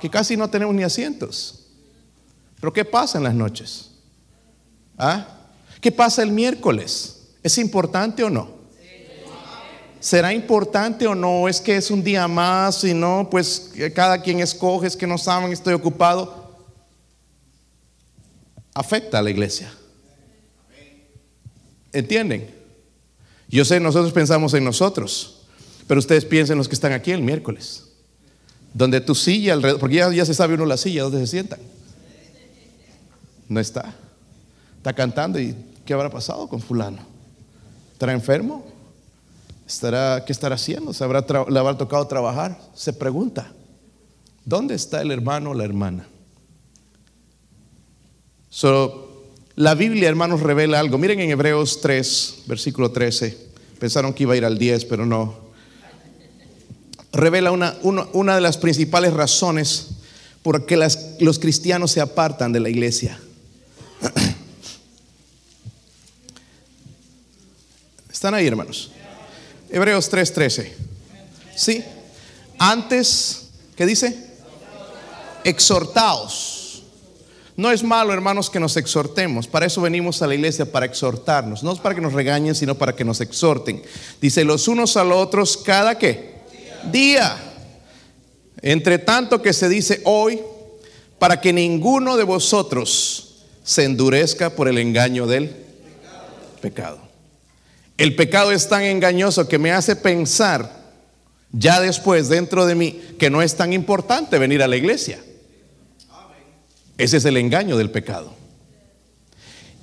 Que 0.00 0.10
casi 0.10 0.36
no 0.36 0.48
tenemos 0.48 0.74
ni 0.74 0.82
asientos. 0.82 1.66
Pero 2.60 2.72
¿qué 2.72 2.84
pasa 2.84 3.18
en 3.18 3.24
las 3.24 3.34
noches? 3.34 3.90
¿Ah? 4.96 5.26
¿Qué 5.80 5.90
pasa 5.90 6.22
el 6.22 6.30
miércoles? 6.30 7.30
¿Es 7.42 7.58
importante 7.58 8.22
o 8.22 8.30
no? 8.30 8.63
¿Será 10.04 10.34
importante 10.34 11.06
o 11.06 11.14
no? 11.14 11.48
Es 11.48 11.62
que 11.62 11.78
es 11.78 11.90
un 11.90 12.04
día 12.04 12.28
más 12.28 12.84
y 12.84 12.92
no, 12.92 13.26
pues 13.30 13.70
cada 13.94 14.20
quien 14.20 14.40
escoge, 14.40 14.86
es 14.86 14.98
que 14.98 15.06
no 15.06 15.16
saben, 15.16 15.50
estoy 15.50 15.72
ocupado. 15.72 16.52
Afecta 18.74 19.20
a 19.20 19.22
la 19.22 19.30
iglesia. 19.30 19.72
¿Entienden? 21.90 22.54
Yo 23.48 23.64
sé, 23.64 23.80
nosotros 23.80 24.12
pensamos 24.12 24.52
en 24.52 24.62
nosotros, 24.64 25.46
pero 25.86 26.00
ustedes 26.00 26.26
piensen 26.26 26.58
los 26.58 26.68
que 26.68 26.74
están 26.74 26.92
aquí 26.92 27.10
el 27.10 27.22
miércoles. 27.22 27.84
Donde 28.74 29.00
tu 29.00 29.14
silla 29.14 29.54
alrededor, 29.54 29.80
porque 29.80 29.96
ya, 29.96 30.12
ya 30.12 30.26
se 30.26 30.34
sabe 30.34 30.52
uno 30.52 30.66
la 30.66 30.76
silla, 30.76 31.04
donde 31.04 31.20
se 31.20 31.28
sientan. 31.28 31.60
No 33.48 33.58
está. 33.58 33.94
Está 34.76 34.92
cantando 34.92 35.40
y 35.40 35.56
¿qué 35.86 35.94
habrá 35.94 36.10
pasado 36.10 36.46
con 36.46 36.60
fulano? 36.60 36.98
¿Estará 37.94 38.12
enfermo? 38.12 38.73
¿Estará, 39.66 40.24
¿Qué 40.26 40.32
estará 40.32 40.56
haciendo? 40.56 40.92
¿Se 40.92 41.04
habrá 41.04 41.24
¿Le 41.48 41.58
habrá 41.58 41.78
tocado 41.78 42.06
trabajar? 42.06 42.60
Se 42.74 42.92
pregunta, 42.92 43.50
¿dónde 44.44 44.74
está 44.74 45.00
el 45.00 45.10
hermano 45.10 45.50
o 45.50 45.54
la 45.54 45.64
hermana? 45.64 46.06
la 49.56 49.74
Biblia, 49.74 50.08
hermanos, 50.08 50.40
revela 50.40 50.78
algo. 50.78 50.96
Miren 50.96 51.20
en 51.20 51.30
Hebreos 51.30 51.80
3, 51.80 52.44
versículo 52.46 52.92
13. 52.92 53.36
Pensaron 53.78 54.14
que 54.14 54.22
iba 54.22 54.34
a 54.34 54.36
ir 54.36 54.44
al 54.44 54.58
10, 54.58 54.84
pero 54.84 55.06
no. 55.06 55.42
Revela 57.12 57.50
una, 57.50 57.76
una, 57.82 58.34
de 58.34 58.40
las 58.40 58.58
principales 58.58 59.12
razones 59.12 59.88
por 60.42 60.66
que 60.66 60.76
los 61.20 61.38
cristianos 61.38 61.90
se 61.90 62.00
apartan 62.00 62.52
de 62.52 62.60
la 62.60 62.68
iglesia. 62.68 63.18
¿Están 68.12 68.34
ahí, 68.34 68.46
hermanos? 68.46 68.90
Hebreos 69.74 70.08
3:13. 70.08 70.72
¿Sí? 71.56 71.82
Antes, 72.60 73.48
¿qué 73.74 73.84
dice? 73.84 74.16
Exhortaos. 75.42 76.84
No 77.56 77.72
es 77.72 77.82
malo, 77.82 78.12
hermanos, 78.12 78.50
que 78.50 78.60
nos 78.60 78.76
exhortemos. 78.76 79.48
Para 79.48 79.66
eso 79.66 79.80
venimos 79.80 80.22
a 80.22 80.28
la 80.28 80.36
iglesia, 80.36 80.70
para 80.70 80.86
exhortarnos. 80.86 81.64
No 81.64 81.72
es 81.72 81.80
para 81.80 81.96
que 81.96 82.00
nos 82.00 82.12
regañen, 82.12 82.54
sino 82.54 82.76
para 82.76 82.94
que 82.94 83.04
nos 83.04 83.20
exhorten. 83.20 83.82
Dice, 84.20 84.44
los 84.44 84.68
unos 84.68 84.96
a 84.96 85.02
los 85.02 85.18
otros, 85.18 85.56
cada 85.56 85.98
qué? 85.98 86.34
Día. 86.92 87.36
Entre 88.62 88.98
tanto 88.98 89.42
que 89.42 89.52
se 89.52 89.68
dice 89.68 90.02
hoy, 90.04 90.40
para 91.18 91.40
que 91.40 91.52
ninguno 91.52 92.16
de 92.16 92.22
vosotros 92.22 93.42
se 93.64 93.82
endurezca 93.82 94.50
por 94.50 94.68
el 94.68 94.78
engaño 94.78 95.26
del 95.26 95.50
pecado. 96.60 97.03
El 97.96 98.16
pecado 98.16 98.50
es 98.50 98.68
tan 98.68 98.82
engañoso 98.82 99.48
que 99.48 99.58
me 99.58 99.72
hace 99.72 99.94
pensar 99.96 100.84
ya 101.52 101.80
después 101.80 102.28
dentro 102.28 102.66
de 102.66 102.74
mí 102.74 103.00
que 103.18 103.30
no 103.30 103.40
es 103.40 103.54
tan 103.54 103.72
importante 103.72 104.38
venir 104.38 104.62
a 104.62 104.68
la 104.68 104.76
iglesia. 104.76 105.22
Ese 106.98 107.16
es 107.16 107.24
el 107.24 107.36
engaño 107.36 107.76
del 107.76 107.90
pecado. 107.90 108.34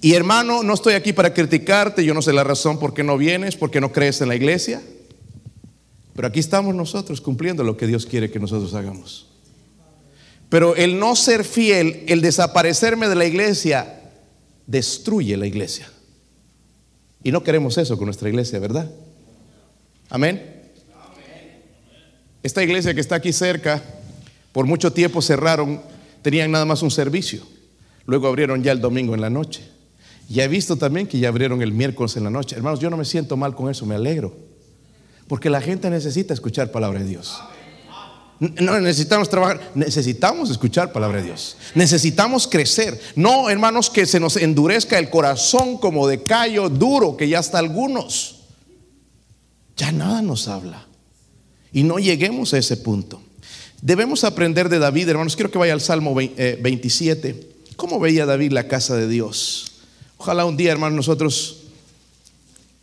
Y 0.02 0.14
hermano, 0.14 0.64
no 0.64 0.74
estoy 0.74 0.96
aquí 0.96 1.14
para 1.14 1.34
criticarte, 1.34 2.04
yo 2.04 2.14
no 2.14 2.22
sé 2.22 2.34
la 2.34 2.44
razón 2.44 2.80
por 2.80 2.94
qué 2.94 3.04
no 3.04 3.18
vienes, 3.18 3.56
por 3.56 3.70
qué 3.70 3.80
no 3.80 3.92
crees 3.92 4.20
en 4.22 4.30
la 4.30 4.36
iglesia, 4.36 4.82
pero 6.16 6.28
aquí 6.28 6.40
estamos 6.40 6.74
nosotros 6.74 7.22
cumpliendo 7.22 7.64
lo 7.64 7.78
que 7.78 7.88
Dios 7.88 8.06
quiere 8.06 8.32
que 8.32 8.40
nosotros 8.40 8.74
hagamos. 8.74 9.28
Pero 10.50 10.76
el 10.76 11.00
no 11.00 11.16
ser 11.16 11.46
fiel, 11.46 12.04
el 12.08 12.22
desaparecerme 12.22 13.08
de 13.08 13.16
la 13.16 13.26
iglesia, 13.26 14.02
destruye 14.66 15.38
la 15.38 15.48
iglesia. 15.48 15.90
Y 17.24 17.32
no 17.32 17.44
queremos 17.44 17.78
eso 17.78 17.98
con 17.98 18.06
nuestra 18.06 18.30
iglesia, 18.30 18.60
¿verdad? 18.60 18.90
Amén. 20.10 20.62
Esta 22.44 22.64
iglesia 22.64 22.94
que 22.94 23.02
está 23.02 23.16
aquí 23.16 23.32
cerca, 23.32 23.82
por 24.52 24.66
mucho 24.66 24.92
tiempo 24.92 25.22
cerraron, 25.22 25.82
tenían 26.22 26.52
nada 26.52 26.66
más 26.66 26.82
un 26.82 26.92
servicio. 26.92 27.44
Luego 28.06 28.28
abrieron 28.28 28.64
ya 28.64 28.72
el 28.72 28.82
domingo 28.82 29.14
en 29.14 29.22
la 29.22 29.30
noche. 29.30 29.62
Y 30.28 30.40
he 30.40 30.48
visto 30.48 30.76
también 30.76 31.08
que 31.08 31.20
ya 31.20 31.28
abrieron 31.28 31.62
el 31.62 31.72
miércoles 31.72 32.16
en 32.18 32.24
la 32.24 32.30
noche. 32.30 32.56
Hermanos, 32.56 32.80
yo 32.80 32.90
no 32.90 32.98
me 32.98 33.06
siento 33.06 33.38
mal 33.38 33.56
con 33.56 33.70
eso, 33.70 33.86
me 33.86 33.96
alegro. 33.96 34.36
Porque 35.28 35.50
la 35.50 35.62
gente 35.62 35.90
necesita 35.90 36.34
escuchar 36.34 36.72
palabra 36.72 37.00
de 37.00 37.06
Dios. 37.06 37.40
No 38.42 38.80
necesitamos 38.80 39.30
trabajar, 39.30 39.72
necesitamos 39.76 40.50
escuchar 40.50 40.92
palabra 40.92 41.20
de 41.20 41.26
Dios. 41.26 41.58
Necesitamos 41.76 42.48
crecer. 42.48 43.00
No, 43.16 43.52
hermanos, 43.52 43.92
que 43.92 44.08
se 44.08 44.20
nos 44.20 44.36
endurezca 44.36 44.98
el 44.98 45.12
corazón 45.12 45.78
como 45.78 46.08
de 46.08 46.24
callo 46.24 46.68
duro, 46.68 47.16
que 47.16 47.30
ya 47.30 47.38
hasta 47.38 47.60
algunos. 47.60 48.38
Ya 49.78 49.92
nada 49.92 50.24
nos 50.24 50.48
habla. 50.48 50.88
Y 51.72 51.84
no 51.84 52.00
lleguemos 52.00 52.56
a 52.56 52.58
ese 52.58 52.78
punto. 52.78 53.22
Debemos 53.80 54.24
aprender 54.24 54.70
de 54.70 54.80
David, 54.80 55.10
hermanos. 55.10 55.36
Quiero 55.36 55.52
que 55.52 55.60
vaya 55.60 55.74
al 55.74 55.82
Salmo 55.82 56.16
27. 56.16 57.30
Eh, 57.30 57.48
¿Cómo 57.76 58.00
veía 58.00 58.26
David 58.26 58.54
la 58.54 58.68
casa 58.68 58.96
de 58.96 59.08
Dios? 59.08 59.72
Ojalá 60.18 60.46
un 60.46 60.58
día, 60.58 60.72
hermanos, 60.72 60.96
nosotros 60.96 61.58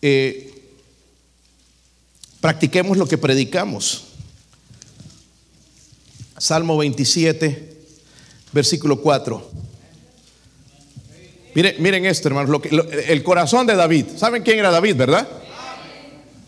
eh, 0.02 0.52
practiquemos 2.40 2.96
lo 2.96 3.08
que 3.08 3.18
predicamos. 3.18 4.07
Salmo 6.38 6.76
27, 6.76 7.76
versículo 8.52 9.00
4. 9.00 9.50
Miren, 11.54 11.74
miren 11.80 12.06
esto, 12.06 12.28
hermanos, 12.28 12.60
el 13.08 13.22
corazón 13.22 13.66
de 13.66 13.74
David. 13.74 14.06
¿Saben 14.16 14.42
quién 14.42 14.58
era 14.58 14.70
David, 14.70 14.96
verdad? 14.96 15.26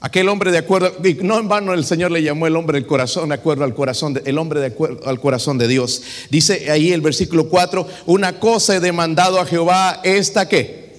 Aquel 0.02 0.28
hombre 0.28 0.50
de 0.50 0.58
acuerdo, 0.58 0.92
no 1.22 1.38
en 1.38 1.48
vano 1.48 1.74
el 1.74 1.84
Señor 1.84 2.10
le 2.10 2.22
llamó 2.22 2.46
el 2.46 2.56
hombre 2.56 2.78
del 2.78 2.86
corazón, 2.86 3.28
de 3.28 3.34
acuerdo 3.34 3.64
al 3.64 3.74
corazón, 3.74 4.14
de, 4.14 4.22
el 4.24 4.38
hombre 4.38 4.60
de 4.60 4.66
acuerdo 4.66 5.06
al 5.06 5.20
corazón 5.20 5.58
de 5.58 5.68
Dios. 5.68 6.02
Dice 6.30 6.70
ahí 6.70 6.92
el 6.92 7.02
versículo 7.02 7.48
4, 7.48 7.86
una 8.06 8.38
cosa 8.38 8.76
he 8.76 8.80
demandado 8.80 9.38
a 9.38 9.44
Jehová, 9.44 10.00
esta 10.02 10.48
que, 10.48 10.94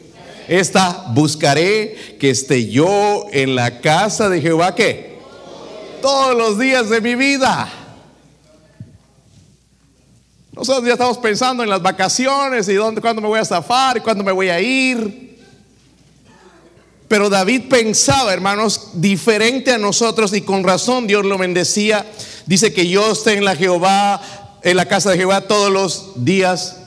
esta 0.47 1.05
buscaré 1.13 2.17
que 2.19 2.29
esté 2.29 2.69
yo 2.69 3.25
en 3.31 3.55
la 3.55 3.79
casa 3.79 4.29
de 4.29 4.41
Jehová 4.41 4.75
que, 4.75 5.17
todos 6.01 6.37
los 6.37 6.59
días 6.59 6.89
de 6.89 7.01
mi 7.01 7.15
vida. 7.15 7.80
Nosotros 10.61 10.85
ya 10.85 10.93
estamos 10.93 11.17
pensando 11.17 11.63
en 11.63 11.71
las 11.71 11.81
vacaciones 11.81 12.69
y 12.69 12.75
dónde, 12.75 13.01
cuándo 13.01 13.19
me 13.19 13.27
voy 13.27 13.39
a 13.39 13.45
zafar 13.45 13.97
y 13.97 13.99
cuándo 13.99 14.23
me 14.23 14.31
voy 14.31 14.49
a 14.49 14.61
ir. 14.61 15.39
Pero 17.07 17.31
David 17.31 17.63
pensaba, 17.67 18.31
hermanos, 18.31 18.91
diferente 18.93 19.71
a 19.71 19.79
nosotros 19.79 20.31
y 20.33 20.41
con 20.41 20.63
razón 20.63 21.07
Dios 21.07 21.25
lo 21.25 21.39
bendecía. 21.39 22.05
Dice 22.45 22.71
que 22.71 22.87
yo 22.87 23.11
esté 23.11 23.33
en 23.33 23.43
la 23.43 23.55
Jehová, 23.55 24.21
en 24.61 24.77
la 24.77 24.85
casa 24.85 25.09
de 25.09 25.17
Jehová 25.17 25.41
todos 25.47 25.71
los 25.71 26.23
días. 26.23 26.77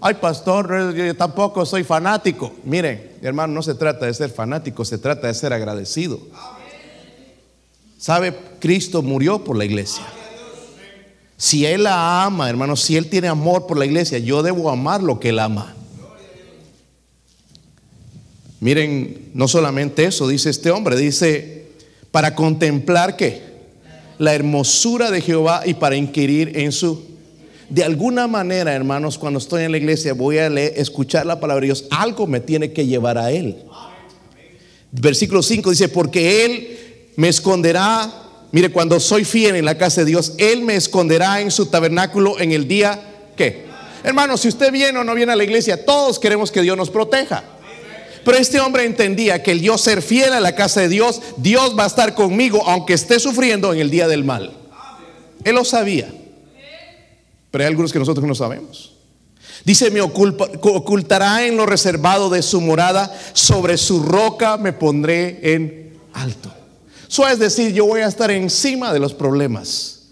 Ay, 0.00 0.14
pastor, 0.14 0.92
yo 0.92 1.14
tampoco 1.14 1.64
soy 1.64 1.84
fanático. 1.84 2.52
Miren, 2.64 3.12
hermano, 3.22 3.54
no 3.54 3.62
se 3.62 3.74
trata 3.76 4.06
de 4.06 4.14
ser 4.14 4.30
fanático, 4.30 4.84
se 4.84 4.98
trata 4.98 5.28
de 5.28 5.34
ser 5.34 5.52
agradecido. 5.52 6.18
¿Sabe? 7.98 8.36
Cristo 8.58 9.00
murió 9.00 9.44
por 9.44 9.56
la 9.56 9.64
iglesia. 9.64 10.04
Si 11.40 11.64
Él 11.64 11.84
la 11.84 12.22
ama, 12.24 12.50
hermano, 12.50 12.76
si 12.76 12.98
Él 12.98 13.06
tiene 13.06 13.26
amor 13.26 13.66
por 13.66 13.78
la 13.78 13.86
iglesia, 13.86 14.18
yo 14.18 14.42
debo 14.42 14.68
amar 14.68 15.02
lo 15.02 15.18
que 15.18 15.30
Él 15.30 15.38
ama. 15.38 15.74
Miren, 18.60 19.30
no 19.32 19.48
solamente 19.48 20.04
eso, 20.04 20.28
dice 20.28 20.50
este 20.50 20.70
hombre, 20.70 20.96
dice, 20.96 21.68
para 22.10 22.34
contemplar 22.34 23.16
qué? 23.16 23.40
La 24.18 24.34
hermosura 24.34 25.10
de 25.10 25.22
Jehová 25.22 25.62
y 25.64 25.72
para 25.72 25.96
inquirir 25.96 26.58
en 26.58 26.72
su... 26.72 27.02
De 27.70 27.84
alguna 27.84 28.26
manera, 28.26 28.74
hermanos, 28.74 29.16
cuando 29.16 29.38
estoy 29.38 29.62
en 29.62 29.72
la 29.72 29.78
iglesia 29.78 30.12
voy 30.12 30.36
a 30.36 30.50
leer, 30.50 30.74
escuchar 30.76 31.24
la 31.24 31.40
palabra 31.40 31.62
de 31.62 31.68
Dios, 31.68 31.86
algo 31.90 32.26
me 32.26 32.40
tiene 32.40 32.74
que 32.74 32.84
llevar 32.84 33.16
a 33.16 33.32
Él. 33.32 33.56
Versículo 34.92 35.42
5 35.42 35.70
dice, 35.70 35.88
porque 35.88 36.44
Él 36.44 36.78
me 37.16 37.28
esconderá, 37.28 38.12
mire, 38.52 38.70
cuando 38.70 38.98
soy 39.00 39.24
fiel 39.24 39.56
en 39.56 39.64
la 39.64 39.78
casa 39.78 40.02
de 40.02 40.06
Dios, 40.06 40.34
Él 40.38 40.62
me 40.62 40.76
esconderá 40.76 41.40
en 41.40 41.50
su 41.50 41.66
tabernáculo 41.66 42.38
en 42.40 42.52
el 42.52 42.66
día, 42.68 43.00
¿qué? 43.36 43.66
Hermano, 44.02 44.36
si 44.36 44.48
usted 44.48 44.72
viene 44.72 44.98
o 44.98 45.04
no 45.04 45.14
viene 45.14 45.32
a 45.32 45.36
la 45.36 45.44
iglesia, 45.44 45.84
todos 45.84 46.18
queremos 46.18 46.50
que 46.50 46.62
Dios 46.62 46.76
nos 46.76 46.90
proteja. 46.90 47.44
Pero 48.24 48.36
este 48.36 48.60
hombre 48.60 48.84
entendía 48.84 49.42
que 49.42 49.52
el 49.52 49.62
yo 49.62 49.78
ser 49.78 50.02
fiel 50.02 50.32
a 50.32 50.40
la 50.40 50.54
casa 50.54 50.80
de 50.80 50.88
Dios, 50.88 51.20
Dios 51.36 51.76
va 51.78 51.84
a 51.84 51.86
estar 51.86 52.14
conmigo 52.14 52.62
aunque 52.66 52.94
esté 52.94 53.18
sufriendo 53.18 53.72
en 53.72 53.80
el 53.80 53.90
día 53.90 54.08
del 54.08 54.24
mal. 54.24 54.52
Él 55.44 55.54
lo 55.54 55.64
sabía. 55.64 56.12
Pero 57.50 57.64
hay 57.64 57.68
algunos 57.68 57.92
que 57.92 57.98
nosotros 57.98 58.26
no 58.26 58.34
sabemos. 58.34 58.94
Dice, 59.64 59.90
me 59.90 60.00
ocultará 60.00 61.46
en 61.46 61.56
lo 61.56 61.66
reservado 61.66 62.30
de 62.30 62.42
su 62.42 62.60
morada, 62.60 63.14
sobre 63.34 63.76
su 63.76 64.02
roca 64.02 64.56
me 64.56 64.72
pondré 64.72 65.38
en 65.54 65.98
alto. 66.14 66.59
Eso 67.10 67.26
es 67.26 67.40
decir, 67.40 67.72
yo 67.72 67.86
voy 67.86 68.02
a 68.02 68.06
estar 68.06 68.30
encima 68.30 68.92
de 68.92 69.00
los 69.00 69.14
problemas. 69.14 70.02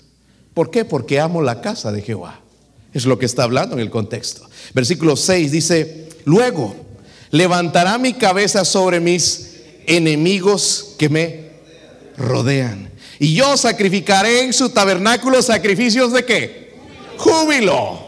¿Por 0.53 0.73
qué? 0.73 0.85
Porque 0.85 1.21
amo 1.21 1.41
la 1.43 1.61
casa 1.61 1.93
de 1.93 2.03
Jehová. 2.03 2.41
Es 2.93 3.07
lo 3.07 3.21
que 3.21 3.27
está 3.27 3.45
hablando 3.45 3.77
en 3.77 3.81
el 3.81 3.89
contexto. 3.89 4.49
Versículo 4.75 5.15
6 5.15 5.53
dice, 5.53 6.09
luego 6.25 6.75
levantará 7.31 7.99
mi 7.99 8.15
cabeza 8.15 8.65
sobre 8.65 8.99
mis 8.99 9.59
enemigos 9.87 10.97
que 10.99 11.09
me 11.09 11.51
rodean. 12.17 12.91
Y 13.21 13.33
yo 13.33 13.57
sacrificaré 13.57 14.43
en 14.43 14.53
su 14.53 14.71
tabernáculo 14.71 15.41
sacrificios 15.41 16.13
de 16.13 16.25
qué? 16.25 16.75
Júbilo. 17.17 18.08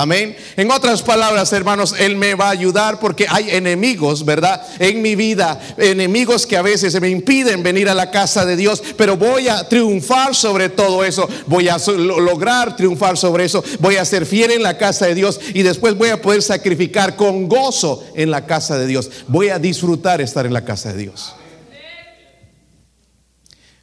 Amén. 0.00 0.34
En 0.56 0.70
otras 0.70 1.02
palabras, 1.02 1.52
hermanos, 1.52 1.94
Él 1.98 2.16
me 2.16 2.34
va 2.34 2.46
a 2.46 2.52
ayudar 2.52 2.98
porque 2.98 3.26
hay 3.28 3.50
enemigos, 3.50 4.24
¿verdad? 4.24 4.66
En 4.78 5.02
mi 5.02 5.14
vida, 5.14 5.60
enemigos 5.76 6.46
que 6.46 6.56
a 6.56 6.62
veces 6.62 6.98
me 7.02 7.10
impiden 7.10 7.62
venir 7.62 7.86
a 7.86 7.94
la 7.94 8.10
casa 8.10 8.46
de 8.46 8.56
Dios, 8.56 8.82
pero 8.96 9.18
voy 9.18 9.48
a 9.48 9.68
triunfar 9.68 10.34
sobre 10.34 10.70
todo 10.70 11.04
eso, 11.04 11.28
voy 11.46 11.68
a 11.68 11.76
lograr 11.76 12.76
triunfar 12.76 13.18
sobre 13.18 13.44
eso, 13.44 13.62
voy 13.78 13.96
a 13.96 14.04
ser 14.06 14.24
fiel 14.24 14.52
en 14.52 14.62
la 14.62 14.78
casa 14.78 15.04
de 15.04 15.14
Dios 15.14 15.38
y 15.52 15.62
después 15.62 15.94
voy 15.94 16.08
a 16.08 16.22
poder 16.22 16.40
sacrificar 16.40 17.14
con 17.14 17.46
gozo 17.46 18.02
en 18.14 18.30
la 18.30 18.46
casa 18.46 18.78
de 18.78 18.86
Dios. 18.86 19.10
Voy 19.28 19.50
a 19.50 19.58
disfrutar 19.58 20.22
estar 20.22 20.46
en 20.46 20.54
la 20.54 20.64
casa 20.64 20.94
de 20.94 20.98
Dios. 20.98 21.34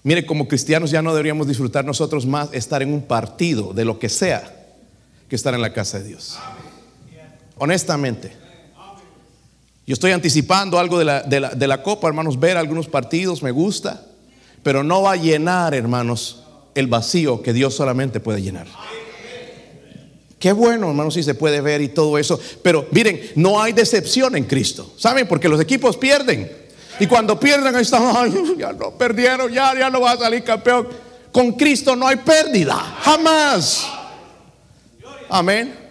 Mire, 0.01 0.25
como 0.25 0.47
cristianos 0.47 0.89
ya 0.89 1.03
no 1.03 1.11
deberíamos 1.11 1.47
disfrutar 1.47 1.85
nosotros 1.85 2.25
más 2.25 2.49
estar 2.53 2.81
en 2.81 2.91
un 2.91 3.03
partido 3.03 3.71
de 3.71 3.85
lo 3.85 3.99
que 3.99 4.09
sea 4.09 4.56
que 5.29 5.35
estar 5.35 5.53
en 5.53 5.61
la 5.61 5.73
casa 5.73 5.99
de 5.99 6.09
Dios. 6.09 6.37
Honestamente. 7.57 8.31
Yo 9.85 9.93
estoy 9.93 10.11
anticipando 10.11 10.79
algo 10.79 10.99
de 10.99 11.05
la, 11.05 11.23
de, 11.23 11.67
la, 11.67 11.81
copa, 11.81 12.09
hermanos, 12.09 12.37
ver 12.37 12.57
algunos 12.57 12.87
partidos 12.87 13.41
me 13.41 13.51
gusta, 13.51 14.05
pero 14.61 14.83
no 14.83 15.03
va 15.03 15.13
a 15.13 15.15
llenar, 15.15 15.73
hermanos, 15.73 16.43
el 16.75 16.87
vacío 16.87 17.41
que 17.41 17.53
Dios 17.53 17.73
solamente 17.73 18.19
puede 18.19 18.41
llenar. 18.41 18.67
Qué 20.39 20.51
bueno, 20.51 20.89
hermanos, 20.89 21.13
si 21.13 21.23
se 21.23 21.35
puede 21.35 21.61
ver 21.61 21.81
y 21.81 21.87
todo 21.87 22.17
eso. 22.17 22.39
Pero 22.61 22.85
miren, 22.91 23.31
no 23.35 23.61
hay 23.61 23.71
decepción 23.71 24.35
en 24.35 24.43
Cristo. 24.43 24.93
¿Saben? 24.97 25.27
Porque 25.27 25.49
los 25.49 25.59
equipos 25.59 25.95
pierden. 25.95 26.51
Y 26.99 27.07
cuando 27.07 27.39
pierden, 27.39 27.75
ahí 27.75 27.81
están, 27.81 28.31
ya 28.57 28.73
no 28.73 28.91
perdieron, 28.91 29.51
ya, 29.51 29.73
ya 29.73 29.89
no 29.89 30.01
va 30.01 30.11
a 30.11 30.17
salir 30.17 30.43
campeón. 30.43 30.87
Con 31.31 31.53
Cristo 31.53 31.95
no 31.95 32.07
hay 32.07 32.17
pérdida. 32.17 32.75
Jamás. 32.75 33.87
Amén. 35.29 35.87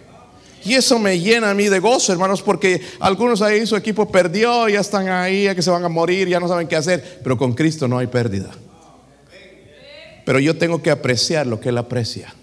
Y 0.63 0.73
eso 0.73 0.99
me 0.99 1.19
llena 1.19 1.51
a 1.51 1.53
mí 1.53 1.69
de 1.69 1.79
gozo, 1.79 2.11
hermanos, 2.11 2.41
porque 2.41 2.81
algunos 2.99 3.41
ahí 3.41 3.65
su 3.65 3.75
equipo 3.75 4.11
perdió, 4.11 4.67
ya 4.67 4.81
están 4.81 5.07
ahí, 5.07 5.43
ya 5.43 5.55
que 5.55 5.61
se 5.61 5.69
van 5.69 5.85
a 5.85 5.89
morir, 5.89 6.27
ya 6.27 6.39
no 6.39 6.47
saben 6.47 6.67
qué 6.67 6.75
hacer, 6.75 7.21
pero 7.23 7.37
con 7.37 7.53
Cristo 7.53 7.87
no 7.87 7.97
hay 7.97 8.07
pérdida. 8.07 8.49
Pero 10.25 10.39
yo 10.39 10.57
tengo 10.57 10.81
que 10.81 10.91
apreciar 10.91 11.47
lo 11.47 11.61
que 11.61 11.69
Él 11.69 11.77
aprecia. 11.77 12.33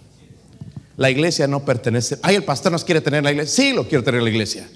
La 0.96 1.10
iglesia 1.10 1.46
no 1.46 1.64
pertenece. 1.64 2.18
Ay, 2.22 2.36
el 2.36 2.44
pastor 2.44 2.72
nos 2.72 2.84
quiere 2.84 3.02
tener 3.02 3.18
en 3.18 3.24
la 3.24 3.32
iglesia. 3.32 3.64
Sí, 3.64 3.72
lo 3.74 3.86
quiero 3.86 4.02
tener 4.02 4.20
en 4.20 4.24
la 4.24 4.30
iglesia. 4.30 4.66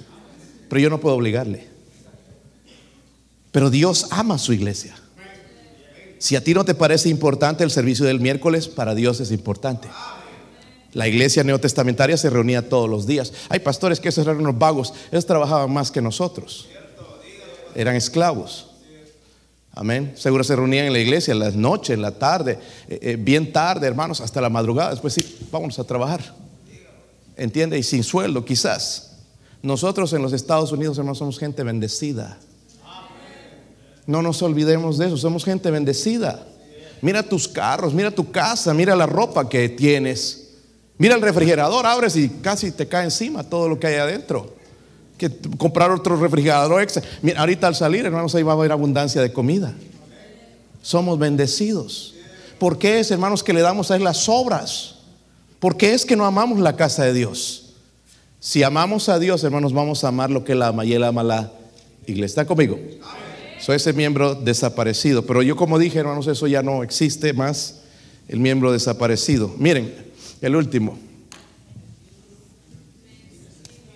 Pero 0.69 0.81
yo 0.81 0.91
no 0.91 1.01
puedo 1.01 1.17
obligarle. 1.17 1.69
Pero 3.51 3.71
Dios 3.71 4.09
ama 4.11 4.35
a 4.35 4.39
su 4.39 4.53
iglesia. 4.53 4.95
Si 6.19 6.37
a 6.37 6.43
ti 6.43 6.53
no 6.53 6.65
te 6.65 6.75
parece 6.75 7.09
importante 7.09 7.65
el 7.65 7.71
servicio 7.71 8.05
del 8.05 8.21
miércoles, 8.21 8.69
para 8.69 8.95
Dios 8.95 9.21
es 9.21 9.31
importante. 9.31 9.89
La 10.95 11.07
iglesia 11.07 11.45
neotestamentaria 11.45 12.17
se 12.17 12.31
reunía 12.31 12.69
todos 12.69 12.89
los 12.89 13.07
días. 13.07 13.33
Hay 13.49 13.61
pastores 13.61 14.01
que 14.01 14.09
esos 14.09 14.27
eran 14.27 14.41
unos 14.41 14.59
vagos. 14.59 14.95
Ellos 15.11 15.27
trabajaban 15.27 15.73
más 15.73 15.91
que 15.91 16.01
nosotros. 16.01 16.67
Eran 17.75 17.95
esclavos. 17.95 18.69
Amén. 19.73 20.13
Seguro 20.17 20.43
se 20.43 20.57
reunían 20.57 20.87
en 20.87 20.93
la 20.93 20.99
iglesia 20.99 21.33
en 21.33 21.39
la 21.39 21.51
noche, 21.51 21.93
en 21.93 22.03
la 22.03 22.11
tarde, 22.11 22.59
eh, 22.89 22.99
eh, 23.01 23.17
bien 23.17 23.53
tarde, 23.53 23.87
hermanos, 23.87 24.21
hasta 24.21 24.41
la 24.41 24.49
madrugada. 24.49 24.91
Después 24.91 25.15
sí, 25.15 25.47
vámonos 25.53 25.79
a 25.79 25.85
trabajar. 25.85 26.35
¿Entiende? 27.37 27.79
Y 27.79 27.85
sin 27.85 28.03
sueldo, 28.03 28.45
quizás. 28.45 29.19
Nosotros 29.63 30.13
en 30.15 30.23
los 30.23 30.33
Estados 30.33 30.73
Unidos, 30.73 30.99
hermanos, 30.99 31.19
somos 31.19 31.39
gente 31.39 31.63
bendecida. 31.63 32.39
No 34.07 34.23
nos 34.23 34.43
olvidemos 34.43 34.99
de 34.99 35.07
eso. 35.07 35.17
Somos 35.17 35.45
gente 35.45 35.71
bendecida. 35.71 36.45
Mira 37.01 37.23
tus 37.23 37.47
carros, 37.47 37.95
mira 37.95 38.11
tu 38.11 38.33
casa, 38.33 38.75
mira 38.75 38.97
la 38.97 39.07
ropa 39.07 39.49
que 39.49 39.69
tienes. 39.69 40.48
Mira 40.99 41.15
el 41.15 41.23
refrigerador, 41.23 41.87
abres 41.87 42.17
y 42.17 42.29
casi 42.29 42.73
te 42.73 42.89
cae 42.89 43.05
encima 43.05 43.45
todo 43.45 43.69
lo 43.69 43.79
que 43.79 43.87
hay 43.87 43.95
adentro. 43.95 44.55
Que 45.17 45.31
comprar 45.57 45.91
otro 45.91 46.17
refrigerador 46.17 46.83
extra. 46.83 47.03
Mira, 47.23 47.41
ahorita 47.41 47.69
al 47.69 47.77
salir, 47.77 48.05
hermanos, 48.05 48.35
ahí 48.35 48.43
va 48.43 48.53
a 48.53 48.57
haber 48.57 48.73
abundancia 48.73 49.23
de 49.23 49.33
comida. 49.33 49.75
Somos 50.83 51.19
bendecidos. 51.19 52.15
¿Por 52.59 52.79
qué 52.79 52.99
es, 52.99 53.11
hermanos, 53.11 53.43
que 53.45 53.53
le 53.53 53.61
damos 53.61 53.91
a 53.91 53.97
él 53.97 54.05
las 54.05 54.29
obras? 54.29 54.97
¿Por 55.61 55.77
qué 55.77 55.95
es 55.95 56.05
que 56.05 56.17
no 56.17 56.25
amamos 56.25 56.59
la 56.59 56.77
casa 56.77 57.05
de 57.05 57.13
Dios? 57.13 57.75
Si 58.41 58.63
amamos 58.63 59.09
a 59.09 59.19
Dios, 59.19 59.43
hermanos, 59.43 59.73
vamos 59.73 60.05
a 60.05 60.09
amar 60.09 60.31
lo 60.31 60.45
que 60.45 60.53
él 60.53 60.63
ama 60.63 60.85
y 60.85 60.93
él 60.93 61.05
ama 61.05 61.23
la 61.23 61.53
iglesia. 62.07 62.43
¿Está 62.43 62.47
conmigo? 62.47 62.79
Soy 63.61 63.77
ese 63.77 63.93
miembro 63.93 64.35
desaparecido. 64.35 65.27
Pero 65.27 65.43
yo, 65.43 65.57
como 65.57 65.79
dije, 65.79 65.99
hermanos, 65.99 66.27
eso 66.27 66.47
ya 66.47 66.63
no 66.63 66.83
existe 66.83 67.33
más. 67.33 67.81
El 68.29 68.41
miembro 68.41 68.73
desaparecido. 68.73 69.55
Miren, 69.59 70.08
el 70.41 70.57
último. 70.57 70.99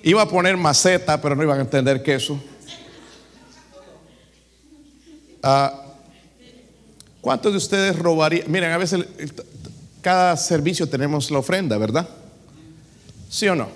Iba 0.02 0.22
a 0.22 0.28
poner 0.28 0.56
maceta, 0.56 1.20
pero 1.20 1.36
no 1.36 1.42
iban 1.42 1.58
a 1.58 1.62
entender 1.62 2.02
que 2.02 2.14
eso. 2.14 2.42
Ah, 5.42 5.78
¿Cuántos 7.20 7.52
de 7.52 7.58
ustedes 7.58 7.96
robarían? 7.98 8.50
Miren, 8.50 8.72
a 8.72 8.78
veces 8.78 9.06
cada 10.00 10.36
servicio 10.36 10.88
tenemos 10.88 11.30
la 11.30 11.38
ofrenda, 11.38 11.78
¿verdad? 11.78 12.08
¿Sí 13.30 13.46
o 13.46 13.54
no? 13.54 13.68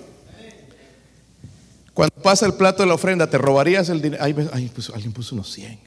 Cuando 1.93 2.13
pasa 2.21 2.45
el 2.45 2.53
plato 2.53 2.83
de 2.83 2.87
la 2.87 2.95
ofrenda, 2.95 3.29
¿te 3.29 3.37
robarías 3.37 3.89
el 3.89 4.01
dinero? 4.01 4.23
Ay, 4.23 4.33
pues, 4.73 4.89
alguien 4.89 5.13
puso 5.13 5.33
unos 5.33 5.51
100 5.51 5.79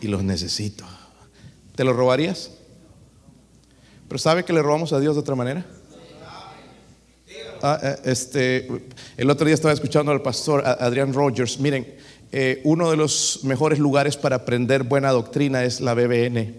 y 0.00 0.08
los 0.08 0.22
necesito. 0.22 0.84
¿Te 1.74 1.84
lo 1.84 1.92
robarías? 1.92 2.50
Pero 4.14 4.22
¿sabe 4.22 4.44
que 4.44 4.52
le 4.52 4.62
robamos 4.62 4.92
a 4.92 5.00
Dios 5.00 5.16
de 5.16 5.20
otra 5.22 5.34
manera? 5.34 5.66
Ah, 7.60 7.80
eh, 7.82 7.96
este, 8.04 8.68
el 9.16 9.28
otro 9.28 9.44
día 9.44 9.56
estaba 9.56 9.74
escuchando 9.74 10.12
al 10.12 10.22
pastor 10.22 10.64
Adrián 10.64 11.12
Rogers. 11.12 11.58
Miren, 11.58 11.96
eh, 12.30 12.60
uno 12.62 12.92
de 12.92 12.96
los 12.96 13.40
mejores 13.42 13.80
lugares 13.80 14.16
para 14.16 14.36
aprender 14.36 14.84
buena 14.84 15.10
doctrina 15.10 15.64
es 15.64 15.80
la 15.80 15.94
BBN. 15.94 16.54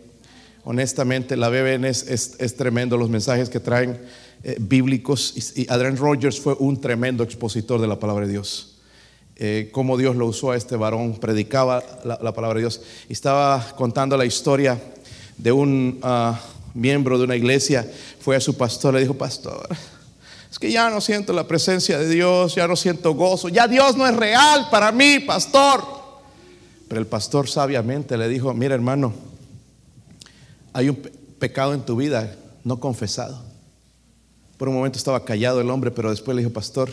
Honestamente, 0.65 1.37
la 1.37 1.47
BBN 1.47 1.85
es, 1.85 2.55
tremendo, 2.57 2.97
los 2.97 3.09
mensajes 3.09 3.49
que 3.49 3.61
traen 3.61 4.01
eh, 4.43 4.57
bíblicos. 4.59 5.55
Y, 5.55 5.65
Adrián 5.69 5.95
Rogers 5.95 6.41
fue 6.41 6.57
un 6.59 6.81
tremendo 6.81 7.23
expositor 7.23 7.79
de 7.79 7.87
la 7.87 7.97
palabra 7.97 8.25
de 8.25 8.33
Dios. 8.33 8.81
cómo 9.71 9.95
Dios 9.95 10.17
lo 10.17 10.25
usó 10.25 10.51
a 10.51 10.57
este 10.57 10.75
varón, 10.75 11.21
predicaba 11.21 11.81
la, 12.03 12.33
palabra 12.33 12.55
de 12.55 12.63
Dios. 12.63 12.81
Y 13.07 13.13
estaba 13.13 13.65
contando 13.77 14.17
la 14.17 14.25
historia 14.25 14.77
de 15.37 15.53
un... 15.53 15.99
Ah, 16.03 16.37
miembro 16.75 17.17
de 17.17 17.23
una 17.23 17.35
iglesia 17.35 17.89
fue 18.19 18.35
a 18.35 18.39
su 18.39 18.55
pastor, 18.55 18.93
le 18.93 18.99
dijo, 18.99 19.15
pastor, 19.15 19.67
es 20.51 20.59
que 20.59 20.71
ya 20.71 20.89
no 20.89 21.01
siento 21.01 21.33
la 21.33 21.47
presencia 21.47 21.97
de 21.97 22.07
Dios, 22.07 22.53
ya 22.53 22.67
no 22.67 22.75
siento 22.75 23.13
gozo, 23.13 23.49
ya 23.49 23.67
Dios 23.67 23.97
no 23.97 24.05
es 24.05 24.15
real 24.15 24.67
para 24.69 24.91
mí, 24.91 25.19
pastor. 25.19 25.83
Pero 26.87 27.01
el 27.01 27.07
pastor 27.07 27.49
sabiamente 27.49 28.15
le 28.17 28.29
dijo, 28.29 28.53
mira 28.53 28.75
hermano, 28.75 29.13
hay 30.73 30.89
un 30.89 30.95
pecado 31.39 31.73
en 31.73 31.81
tu 31.81 31.95
vida 31.95 32.35
no 32.63 32.79
confesado. 32.79 33.43
Por 34.57 34.69
un 34.69 34.75
momento 34.75 34.97
estaba 34.97 35.25
callado 35.25 35.59
el 35.61 35.69
hombre, 35.69 35.91
pero 35.91 36.09
después 36.09 36.35
le 36.35 36.41
dijo, 36.41 36.53
pastor, 36.53 36.89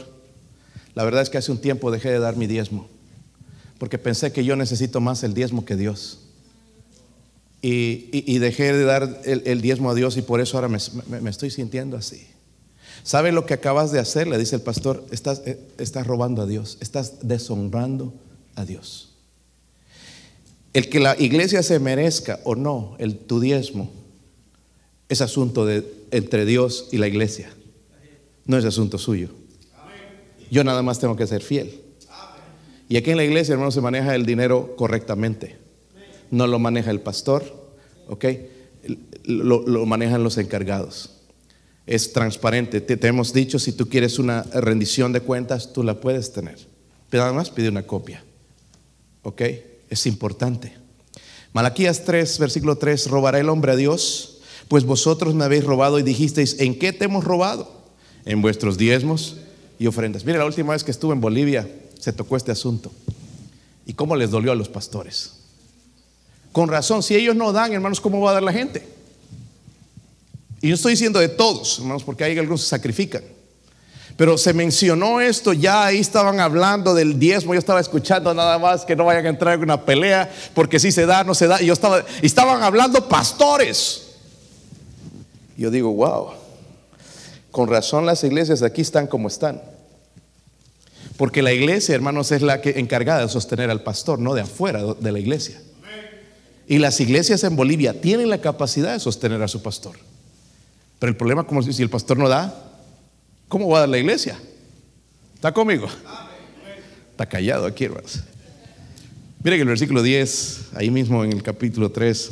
la 0.94 1.04
verdad 1.04 1.22
es 1.22 1.30
que 1.30 1.38
hace 1.38 1.52
un 1.52 1.60
tiempo 1.60 1.90
dejé 1.90 2.10
de 2.10 2.18
dar 2.18 2.36
mi 2.36 2.46
diezmo, 2.46 2.88
porque 3.78 3.98
pensé 3.98 4.32
que 4.32 4.44
yo 4.44 4.56
necesito 4.56 5.00
más 5.00 5.22
el 5.22 5.34
diezmo 5.34 5.64
que 5.64 5.76
Dios. 5.76 6.21
Y, 7.64 8.38
dejé 8.38 8.72
de 8.72 8.84
dar 8.84 9.20
el, 9.24 9.60
diezmo 9.60 9.90
a 9.90 9.94
Dios 9.94 10.16
y 10.16 10.22
por 10.22 10.40
eso 10.40 10.56
ahora 10.56 10.68
me, 10.68 11.30
estoy 11.30 11.50
sintiendo 11.50 11.96
así. 11.96 12.26
¿Sabe 13.04 13.30
lo 13.30 13.46
que 13.46 13.54
acabas 13.54 13.92
de 13.92 14.00
hacer? 14.00 14.26
Le 14.26 14.36
dice 14.36 14.56
el 14.56 14.62
pastor, 14.62 15.04
estás, 15.10 15.42
eh, 15.46 15.58
estás 15.78 16.06
robando 16.06 16.42
a 16.42 16.46
Dios, 16.46 16.78
estás 16.80 17.26
deshonrando 17.26 18.14
a 18.56 18.64
Dios. 18.64 19.14
El 20.72 20.88
que 20.88 21.00
la 21.00 21.18
iglesia 21.20 21.62
se 21.62 21.78
merezca 21.78 22.40
o 22.44 22.54
no 22.56 22.96
el, 22.98 23.16
tu 23.16 23.40
diezmo 23.40 23.92
es 25.08 25.20
asunto 25.20 25.68
entre 26.10 26.44
Dios 26.44 26.88
y 26.90 26.98
la 26.98 27.06
iglesia. 27.06 27.52
No 28.44 28.56
es 28.56 28.64
asunto 28.64 28.98
suyo. 28.98 29.28
Yo 30.50 30.64
nada 30.64 30.82
más 30.82 30.98
tengo 30.98 31.14
que 31.16 31.26
ser 31.26 31.42
fiel. 31.42 31.80
Y 32.88 32.96
aquí 32.96 33.10
en 33.10 33.16
la 33.16 33.24
iglesia, 33.24 33.52
hermano, 33.52 33.70
se 33.70 33.80
maneja 33.80 34.14
el 34.14 34.26
dinero 34.26 34.74
correctamente. 34.76 35.61
No 36.32 36.46
lo 36.46 36.58
maneja 36.58 36.90
el 36.90 37.02
pastor, 37.02 37.44
¿ok? 38.08 38.24
Lo, 39.24 39.84
manejan 39.84 40.24
los 40.24 40.38
encargados. 40.38 41.10
Es 41.86 42.14
transparente. 42.14 42.80
Te, 42.80 43.06
hemos 43.06 43.34
dicho, 43.34 43.58
si 43.58 43.72
tú 43.72 43.90
quieres 43.90 44.18
una 44.18 44.42
rendición 44.44 45.12
de 45.12 45.20
cuentas, 45.20 45.74
tú 45.74 45.82
la 45.82 46.00
puedes 46.00 46.32
tener. 46.32 46.56
Pero 47.10 47.24
además 47.24 47.50
pide 47.50 47.68
una 47.68 47.86
copia. 47.86 48.24
¿Ok? 49.22 49.42
Es 49.90 50.06
importante. 50.06 50.72
Malaquías 51.52 52.02
3, 52.02 52.38
versículo 52.38 52.78
3, 52.78 53.08
robará 53.08 53.38
el 53.38 53.50
hombre 53.50 53.72
a 53.72 53.76
Dios, 53.76 54.38
pues 54.68 54.84
vosotros 54.84 55.34
me 55.34 55.44
habéis 55.44 55.64
robado 55.64 55.98
y 55.98 56.02
dijisteis, 56.02 56.58
¿en 56.60 56.78
qué 56.78 56.94
te 56.94 57.04
hemos 57.04 57.24
robado? 57.24 57.70
En 58.24 58.40
vuestros 58.40 58.78
diezmos 58.78 59.36
y 59.78 59.86
ofrendas. 59.86 60.24
Mire, 60.24 60.38
la 60.38 60.46
última 60.46 60.72
vez 60.72 60.82
que 60.82 60.92
estuve 60.92 61.12
en 61.12 61.20
Bolivia 61.20 61.68
se 61.98 62.14
tocó 62.14 62.38
este 62.38 62.52
asunto. 62.52 62.90
¿Y 63.84 63.92
cómo 63.92 64.16
les 64.16 64.30
dolió 64.30 64.50
a 64.50 64.54
los 64.54 64.70
pastores? 64.70 65.41
Con 66.52 66.68
razón, 66.68 67.02
si 67.02 67.14
ellos 67.14 67.34
no 67.34 67.52
dan, 67.52 67.72
hermanos, 67.72 68.00
¿cómo 68.00 68.20
va 68.20 68.30
a 68.30 68.34
dar 68.34 68.42
la 68.42 68.52
gente? 68.52 68.86
Y 70.60 70.68
yo 70.68 70.74
estoy 70.74 70.92
diciendo 70.92 71.18
de 71.18 71.28
todos, 71.28 71.78
hermanos, 71.78 72.04
porque 72.04 72.24
hay 72.24 72.38
algunos 72.38 72.60
que 72.60 72.64
se 72.64 72.70
sacrifican. 72.70 73.22
Pero 74.16 74.36
se 74.36 74.52
mencionó 74.52 75.20
esto, 75.20 75.54
ya 75.54 75.86
ahí 75.86 75.98
estaban 75.98 76.38
hablando 76.38 76.94
del 76.94 77.18
diezmo, 77.18 77.54
yo 77.54 77.58
estaba 77.58 77.80
escuchando 77.80 78.32
nada 78.34 78.58
más 78.58 78.84
que 78.84 78.94
no 78.94 79.06
vayan 79.06 79.26
a 79.26 79.30
entrar 79.30 79.54
en 79.54 79.62
una 79.62 79.84
pelea, 79.84 80.30
porque 80.54 80.78
si 80.78 80.92
se 80.92 81.06
da, 81.06 81.24
no 81.24 81.34
se 81.34 81.46
da. 81.46 81.60
Y 81.62 81.66
yo 81.66 81.72
estaba, 81.72 82.04
estaban 82.20 82.62
hablando 82.62 83.08
pastores. 83.08 84.10
Yo 85.56 85.70
digo, 85.70 85.92
wow, 85.92 86.32
con 87.50 87.68
razón 87.68 88.04
las 88.04 88.22
iglesias 88.22 88.62
aquí 88.62 88.82
están 88.82 89.06
como 89.06 89.28
están. 89.28 89.62
Porque 91.16 91.42
la 91.42 91.52
iglesia, 91.52 91.94
hermanos, 91.94 92.30
es 92.32 92.42
la 92.42 92.60
que 92.60 92.78
encargada 92.78 93.22
de 93.22 93.28
sostener 93.28 93.70
al 93.70 93.82
pastor, 93.82 94.18
no 94.18 94.34
de 94.34 94.42
afuera 94.42 94.82
de 94.98 95.12
la 95.12 95.18
iglesia. 95.18 95.60
Y 96.68 96.78
las 96.78 97.00
iglesias 97.00 97.44
en 97.44 97.56
Bolivia 97.56 98.00
tienen 98.00 98.30
la 98.30 98.40
capacidad 98.40 98.92
de 98.92 99.00
sostener 99.00 99.42
a 99.42 99.48
su 99.48 99.62
pastor. 99.62 99.96
Pero 100.98 101.10
el 101.10 101.16
problema, 101.16 101.46
como 101.46 101.62
si 101.62 101.82
el 101.82 101.90
pastor 101.90 102.18
no 102.18 102.28
da, 102.28 102.72
¿Cómo 103.52 103.68
va 103.68 103.76
a 103.76 103.80
dar 103.80 103.90
la 103.90 103.98
iglesia? 103.98 104.38
¿Está 105.34 105.52
conmigo? 105.52 105.86
Está 107.10 107.26
callado 107.26 107.66
aquí, 107.66 107.84
hermanos. 107.84 108.20
Mire 109.44 109.58
que 109.58 109.60
el 109.60 109.68
versículo 109.68 110.02
10, 110.02 110.68
ahí 110.74 110.90
mismo 110.90 111.22
en 111.22 111.34
el 111.34 111.42
capítulo 111.42 111.90
3, 111.90 112.30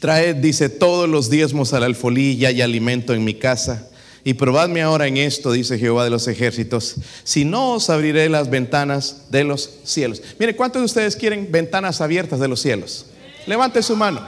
trae, 0.00 0.34
dice, 0.34 0.68
todos 0.68 1.08
los 1.08 1.30
diezmos 1.30 1.74
a 1.74 1.78
la 1.78 1.86
alfolía 1.86 2.50
y 2.50 2.60
alimento 2.60 3.14
en 3.14 3.22
mi 3.22 3.34
casa. 3.34 3.88
Y 4.26 4.34
probadme 4.34 4.80
ahora 4.80 5.06
en 5.06 5.18
esto, 5.18 5.52
dice 5.52 5.78
Jehová 5.78 6.04
de 6.04 6.10
los 6.10 6.26
ejércitos, 6.28 6.96
si 7.24 7.44
no 7.44 7.72
os 7.72 7.90
abriré 7.90 8.30
las 8.30 8.48
ventanas 8.48 9.26
de 9.30 9.44
los 9.44 9.80
cielos. 9.84 10.22
Mire, 10.38 10.56
¿cuántos 10.56 10.80
de 10.80 10.86
ustedes 10.86 11.14
quieren 11.14 11.52
ventanas 11.52 12.00
abiertas 12.00 12.40
de 12.40 12.48
los 12.48 12.60
cielos? 12.60 13.06
Levante 13.46 13.82
su 13.82 13.94
mano. 13.94 14.26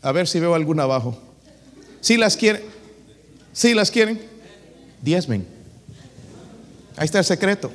A 0.00 0.10
ver 0.10 0.26
si 0.26 0.40
veo 0.40 0.54
alguna 0.54 0.84
abajo. 0.84 1.20
Si 2.00 2.16
las 2.16 2.36
quieren. 2.36 2.62
¿Sí 3.52 3.74
las 3.74 3.90
quieren? 3.90 4.20
Diezmen. 5.02 5.46
Ahí 6.96 7.04
está 7.04 7.18
el 7.18 7.24
secreto. 7.26 7.70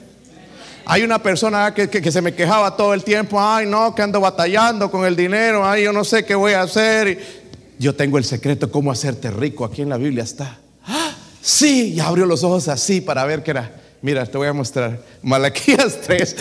Hay 0.86 1.04
una 1.04 1.22
persona 1.22 1.74
que, 1.74 2.12
se 2.12 2.22
me 2.22 2.34
quejaba 2.34 2.76
todo 2.76 2.94
el 2.94 3.04
tiempo, 3.04 3.42
ay 3.42 3.66
no, 3.68 3.94
que 3.94 4.02
ando 4.02 4.22
batallando 4.22 4.90
con 4.90 5.06
el 5.06 5.18
dinero, 5.18 5.68
ay 5.68 5.84
yo 5.84 5.92
no 5.92 6.06
sé 6.06 6.26
qué 6.26 6.34
voy 6.34 6.54
a 6.54 6.62
hacer. 6.62 7.47
Yo 7.80 7.96
tengo 7.96 8.18
el 8.18 8.24
secreto 8.24 8.72
cómo 8.72 8.92
hacerte 8.92 9.32
rico, 9.32 9.66
aquí 9.66 9.82
en 9.82 9.90
la 9.90 9.98
Biblia 9.98 10.24
está. 10.24 10.60
¡Ah! 10.86 11.16
Sí, 11.42 11.94
y 11.94 12.00
abrió 12.00 12.26
los 12.26 12.44
ojos 12.44 12.68
así 12.68 13.02
para 13.02 13.26
ver 13.26 13.44
qué 13.44 13.52
era. 13.52 13.82
Mira, 14.02 14.26
te 14.26 14.38
voy 14.38 14.48
a 14.48 14.54
mostrar. 14.54 15.04
Malaquías 15.22 16.02
3, 16.06 16.36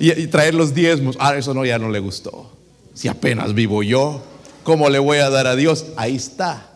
y, 0.00 0.12
y 0.22 0.26
traer 0.28 0.54
los 0.54 0.74
diezmos. 0.74 1.16
Ah, 1.20 1.36
eso 1.36 1.54
no, 1.54 1.64
ya 1.64 1.78
no 1.78 1.90
le 1.90 1.98
gustó. 1.98 2.50
Si 2.94 3.08
apenas 3.08 3.54
vivo 3.54 3.82
yo, 3.82 4.22
¿cómo 4.62 4.88
le 4.88 4.98
voy 4.98 5.18
a 5.18 5.30
dar 5.30 5.46
a 5.46 5.56
Dios? 5.56 5.86
Ahí 5.96 6.16
está. 6.16 6.70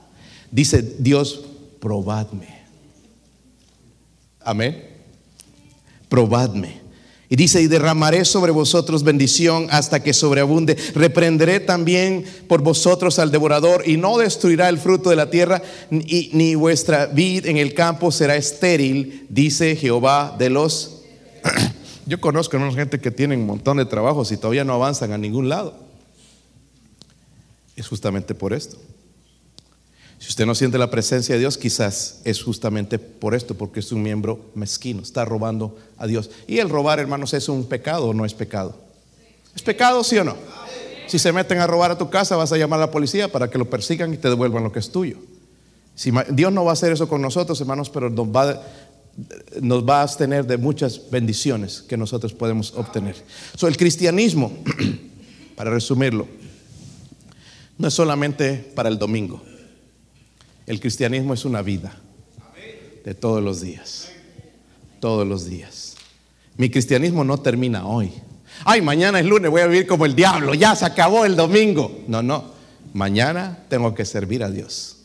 Dice 0.51 0.83
Dios, 0.99 1.45
probadme. 1.81 2.57
Amén. 4.41 4.85
Probadme. 6.09 6.86
Y 7.29 7.37
dice, 7.37 7.61
y 7.61 7.67
derramaré 7.67 8.25
sobre 8.25 8.53
vosotros 8.53 9.03
bendición 9.03 9.67
hasta 9.71 10.03
que 10.03 10.13
sobreabunde. 10.13 10.77
Reprenderé 10.95 11.59
también 11.59 12.25
por 12.47 12.63
vosotros 12.63 13.19
al 13.19 13.33
devorador 13.33 13.83
y 13.87 13.97
no 13.97 14.17
destruirá 14.19 14.69
el 14.69 14.79
fruto 14.79 15.11
de 15.11 15.17
la 15.17 15.29
tierra, 15.29 15.61
ni, 15.91 16.31
ni 16.33 16.55
vuestra 16.55 17.07
vid 17.07 17.47
en 17.47 17.57
el 17.57 17.75
campo 17.75 18.13
será 18.13 18.37
estéril, 18.37 19.27
dice 19.29 19.75
Jehová 19.77 20.37
de 20.39 20.51
los... 20.51 21.03
Yo 22.07 22.21
conozco 22.21 22.57
a 22.57 22.73
gente 22.73 23.01
que 23.01 23.11
tienen 23.11 23.41
un 23.41 23.47
montón 23.47 23.79
de 23.79 23.85
trabajos 23.85 24.31
y 24.31 24.37
todavía 24.37 24.65
no 24.65 24.75
avanzan 24.75 25.11
a 25.11 25.19
ningún 25.19 25.49
lado. 25.49 25.75
Es 27.75 27.89
justamente 27.89 28.35
por 28.35 28.53
esto. 28.53 28.77
Si 30.19 30.31
usted 30.31 30.47
no 30.47 30.55
siente 30.55 30.79
la 30.79 30.91
presencia 30.91 31.35
de 31.35 31.41
Dios, 31.41 31.59
quizás 31.59 32.21
es 32.25 32.43
justamente 32.43 32.99
por 32.99 33.35
esto, 33.35 33.55
porque 33.55 33.81
es 33.81 33.93
un 33.93 34.03
miembro 34.03 34.41
mezquino, 34.55 35.03
está 35.03 35.25
robando 35.25 35.77
a 35.99 36.07
Dios. 36.07 36.31
Y 36.47 36.59
el 36.59 36.71
robar, 36.71 36.99
hermanos, 36.99 37.35
es 37.35 37.49
un 37.49 37.67
pecado 37.67 38.07
o 38.07 38.15
no 38.15 38.25
es 38.25 38.33
pecado. 38.33 38.79
¿Es 39.55 39.63
pecado, 39.63 40.03
sí 40.03 40.17
o 40.19 40.25
no? 40.25 40.37
Si 41.07 41.19
se 41.19 41.33
meten 41.33 41.59
a 41.59 41.67
robar 41.67 41.91
a 41.91 41.99
tu 41.99 42.11
casa, 42.11 42.35
vas 42.37 42.53
a 42.53 42.57
llamar 42.57 42.79
a 42.81 42.87
la 42.87 42.91
policía 42.91 43.31
para 43.31 43.49
que 43.49 43.59
lo 43.59 43.69
persigan 43.69 44.13
y 44.13 44.17
te 44.17 44.29
devuelvan 44.29 44.65
lo 44.65 44.73
que 44.73 44.81
es 44.81 44.91
tuyo. 44.91 45.19
Si, 45.95 46.13
Dios 46.31 46.53
no 46.53 46.65
va 46.65 46.71
a 46.71 46.75
hacer 46.75 46.93
eso 46.93 47.09
con 47.09 47.23
nosotros, 47.23 47.61
hermanos, 47.61 47.91
pero 47.91 48.11
nos 48.11 48.27
va, 48.29 49.99
a 49.99 50.03
abstener 50.03 50.47
de 50.47 50.57
muchas 50.57 51.11
bendiciones 51.11 51.83
que 51.83 51.97
nosotros 51.97 52.35
podemos 52.35 52.73
obtener. 52.75 53.17
So, 53.55 53.69
el 53.69 53.77
cristianismo, 53.77 54.53
para 55.57 55.71
resumirlo, 55.71 56.27
no 57.79 57.89
es 57.89 57.95
solamente 57.95 58.73
para 58.75 58.89
el 58.89 58.99
domingo. 58.99 59.43
El 60.67 60.81
cristianismo 60.81 61.33
es 61.33 61.45
una 61.45 61.63
vida 61.63 61.97
de 63.05 63.15
todos 63.15 63.43
los 63.43 63.61
días. 63.61 64.11
Todos 65.01 65.27
los 65.27 65.47
días. 65.49 65.95
Mi 66.57 66.71
cristianismo 66.71 67.23
no 67.23 67.39
termina 67.39 67.87
hoy. 67.87 68.13
Ay, 68.65 68.83
mañana 68.83 69.21
es 69.21 69.27
lunes, 69.27 69.51
voy 69.51 69.61
a 69.61 69.67
vivir 69.67 69.87
como 69.87 70.07
el 70.07 70.17
diablo, 70.17 70.55
ya 70.55 70.75
se 70.75 70.85
acabó 70.85 71.25
el 71.25 71.37
domingo. 71.37 72.03
No, 72.09 72.23
no. 72.23 72.53
Mañana 72.95 73.65
tengo 73.69 73.95
que 73.95 74.05
servir 74.05 74.43
a 74.43 74.51
Dios. 74.51 74.97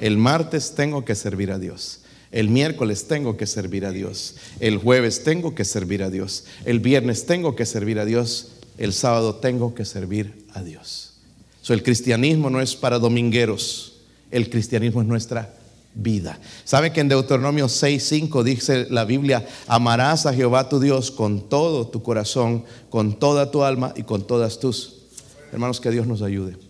El 0.00 0.18
martes 0.18 0.74
tengo 0.74 1.04
que 1.04 1.14
servir 1.14 1.52
a 1.52 1.58
Dios. 1.58 2.00
El 2.30 2.50
miércoles 2.50 3.08
tengo 3.08 3.36
que 3.36 3.46
servir 3.46 3.86
a 3.86 3.92
Dios. 3.92 4.36
El 4.60 4.76
jueves 4.76 5.24
tengo 5.24 5.54
que 5.54 5.64
servir 5.64 6.02
a 6.02 6.10
Dios. 6.10 6.44
El 6.66 6.80
viernes 6.80 7.24
tengo 7.24 7.56
que 7.56 7.64
servir 7.64 7.98
a 7.98 8.04
Dios. 8.04 8.48
El 8.76 8.92
sábado 8.92 9.36
tengo 9.36 9.74
que 9.74 9.84
servir 9.84 10.44
a 10.52 10.62
Dios. 10.62 11.14
So, 11.62 11.72
el 11.72 11.82
cristianismo 11.82 12.50
no 12.50 12.60
es 12.60 12.76
para 12.76 12.98
domingueros. 12.98 13.97
El 14.30 14.50
cristianismo 14.50 15.02
es 15.02 15.08
nuestra 15.08 15.54
vida. 15.94 16.38
¿Sabe 16.64 16.92
que 16.92 17.00
en 17.00 17.08
Deuteronomio 17.08 17.66
6:5 17.66 18.42
dice 18.42 18.86
la 18.90 19.04
Biblia, 19.04 19.46
amarás 19.66 20.26
a 20.26 20.34
Jehová 20.34 20.68
tu 20.68 20.80
Dios 20.80 21.10
con 21.10 21.48
todo 21.48 21.88
tu 21.88 22.02
corazón, 22.02 22.64
con 22.90 23.18
toda 23.18 23.50
tu 23.50 23.64
alma 23.64 23.92
y 23.96 24.02
con 24.02 24.26
todas 24.26 24.58
tus... 24.60 24.94
Hermanos, 25.52 25.80
que 25.80 25.90
Dios 25.90 26.06
nos 26.06 26.22
ayude. 26.22 26.67